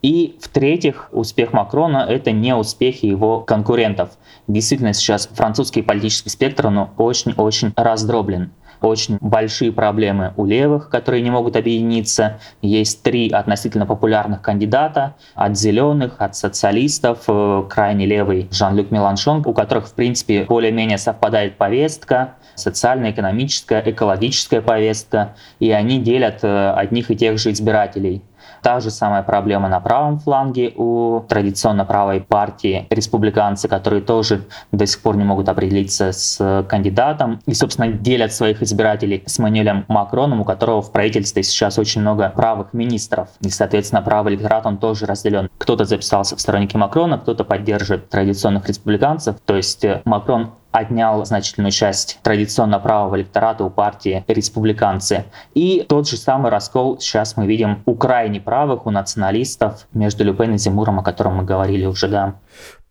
И 0.01 0.37
в-третьих, 0.41 1.09
успех 1.11 1.53
Макрона— 1.53 2.05
это 2.09 2.31
не 2.31 2.55
успехи 2.55 3.05
его 3.05 3.41
конкурентов. 3.41 4.11
Действительно, 4.47 4.93
сейчас 4.93 5.27
французский 5.27 5.83
политический 5.83 6.29
спектр 6.29 6.67
очень-очень 6.97 7.73
раздроблен. 7.75 8.51
Очень 8.81 9.19
большие 9.21 9.71
проблемы 9.71 10.33
у 10.37 10.45
левых, 10.45 10.89
которые 10.89 11.21
не 11.21 11.29
могут 11.29 11.55
объединиться. 11.55 12.39
Есть 12.63 13.03
три 13.03 13.29
относительно 13.29 13.85
популярных 13.85 14.41
кандидата 14.41 15.15
от 15.35 15.55
зеленых, 15.55 16.15
от 16.17 16.35
социалистов, 16.35 17.25
э, 17.27 17.63
крайне 17.69 18.07
левый 18.07 18.47
Жан-Люк 18.49 18.89
Меланшон, 18.89 19.43
у 19.45 19.53
которых, 19.53 19.87
в 19.87 19.93
принципе, 19.93 20.45
более-менее 20.45 20.97
совпадает 20.97 21.57
повестка, 21.57 22.33
социально-экономическая, 22.55 23.83
экологическая 23.85 24.61
повестка, 24.61 25.35
и 25.59 25.69
они 25.69 25.99
делят 25.99 26.39
э, 26.41 26.71
одних 26.71 27.11
и 27.11 27.15
тех 27.15 27.37
же 27.37 27.51
избирателей. 27.51 28.23
Та 28.61 28.79
же 28.79 28.91
самая 28.91 29.23
проблема 29.23 29.69
на 29.69 29.79
правом 29.79 30.19
фланге 30.19 30.73
у 30.75 31.21
традиционно 31.27 31.85
правой 31.85 32.21
партии 32.21 32.85
республиканцы, 32.89 33.67
которые 33.67 34.01
тоже 34.01 34.45
до 34.71 34.85
сих 34.85 35.01
пор 35.01 35.17
не 35.17 35.23
могут 35.23 35.49
определиться 35.49 36.11
с 36.11 36.65
кандидатом 36.69 37.39
и, 37.45 37.53
собственно, 37.53 37.91
делят 37.91 38.33
своих 38.33 38.61
избирателей 38.61 39.23
с 39.25 39.39
Мануэлем 39.39 39.85
Макроном, 39.87 40.41
у 40.41 40.43
которого 40.43 40.81
в 40.81 40.91
правительстве 40.91 41.43
сейчас 41.43 41.79
очень 41.79 42.01
много 42.01 42.29
правых 42.29 42.73
министров. 42.73 43.29
И, 43.41 43.49
соответственно, 43.49 44.01
правый 44.01 44.33
электорат, 44.33 44.65
он 44.65 44.77
тоже 44.77 45.05
разделен. 45.05 45.49
Кто-то 45.57 45.85
записался 45.85 46.35
в 46.35 46.41
сторонники 46.41 46.75
Макрона, 46.75 47.17
кто-то 47.17 47.43
поддерживает 47.43 48.09
традиционных 48.09 48.67
республиканцев. 48.67 49.35
То 49.45 49.55
есть 49.55 49.83
э, 49.83 50.01
Макрон 50.05 50.51
отнял 50.71 51.23
значительную 51.25 51.71
часть 51.71 52.19
традиционно 52.23 52.79
правого 52.79 53.15
электората 53.17 53.63
у 53.63 53.69
партии 53.69 54.23
республиканцы. 54.27 55.25
И 55.53 55.85
тот 55.87 56.07
же 56.07 56.17
самый 56.17 56.51
раскол 56.51 56.99
сейчас 56.99 57.37
мы 57.37 57.45
видим 57.45 57.83
у 57.85 57.95
крайне 57.95 58.39
правых, 58.39 58.85
у 58.85 58.91
националистов 58.91 59.87
между 59.93 60.23
Люпен 60.23 60.53
и 60.53 60.57
Зимуром, 60.57 60.99
о 60.99 61.03
котором 61.03 61.37
мы 61.37 61.43
говорили 61.43 61.85
уже, 61.85 62.07
да. 62.07 62.35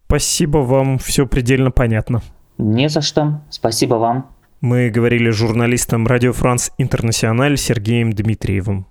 Спасибо 0.06 0.58
вам, 0.58 0.98
все 0.98 1.26
предельно 1.26 1.70
понятно. 1.70 2.22
Не 2.58 2.88
за 2.88 3.00
что. 3.00 3.40
Спасибо 3.48 3.94
вам. 3.94 4.26
Мы 4.60 4.90
говорили 4.90 5.30
с 5.30 5.36
журналистом 5.36 6.06
Радио 6.06 6.32
Франс 6.32 6.70
Интернациональ 6.76 7.56
Сергеем 7.56 8.12
Дмитриевым. 8.12 8.86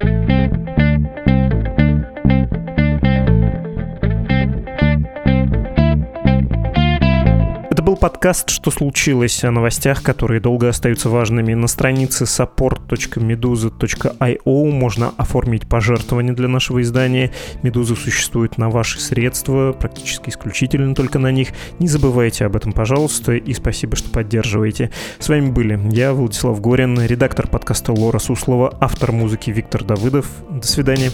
Подкаст 7.99 8.49
«Что 8.49 8.71
случилось?» 8.71 9.43
о 9.43 9.51
новостях, 9.51 10.01
которые 10.01 10.39
долго 10.39 10.69
остаются 10.69 11.09
важными. 11.09 11.53
На 11.53 11.67
странице 11.67 12.23
support.meduza.io 12.23 14.71
можно 14.71 15.13
оформить 15.17 15.67
пожертвование 15.67 16.33
для 16.33 16.47
нашего 16.47 16.81
издания. 16.81 17.31
«Медуза» 17.61 17.95
существует 17.95 18.57
на 18.57 18.69
ваши 18.69 18.99
средства, 18.99 19.73
практически 19.73 20.29
исключительно 20.29 20.95
только 20.95 21.19
на 21.19 21.31
них. 21.31 21.49
Не 21.79 21.87
забывайте 21.87 22.45
об 22.45 22.55
этом, 22.55 22.71
пожалуйста, 22.71 23.33
и 23.33 23.53
спасибо, 23.53 23.95
что 23.95 24.09
поддерживаете. 24.09 24.89
С 25.19 25.29
вами 25.29 25.51
были 25.51 25.79
я, 25.91 26.13
Владислав 26.13 26.59
Горин, 26.61 26.99
редактор 27.01 27.47
подкаста 27.47 27.91
Лора 27.91 28.19
Суслова, 28.19 28.75
автор 28.79 29.11
музыки 29.11 29.51
Виктор 29.51 29.83
Давыдов. 29.83 30.27
До 30.49 30.65
свидания. 30.65 31.11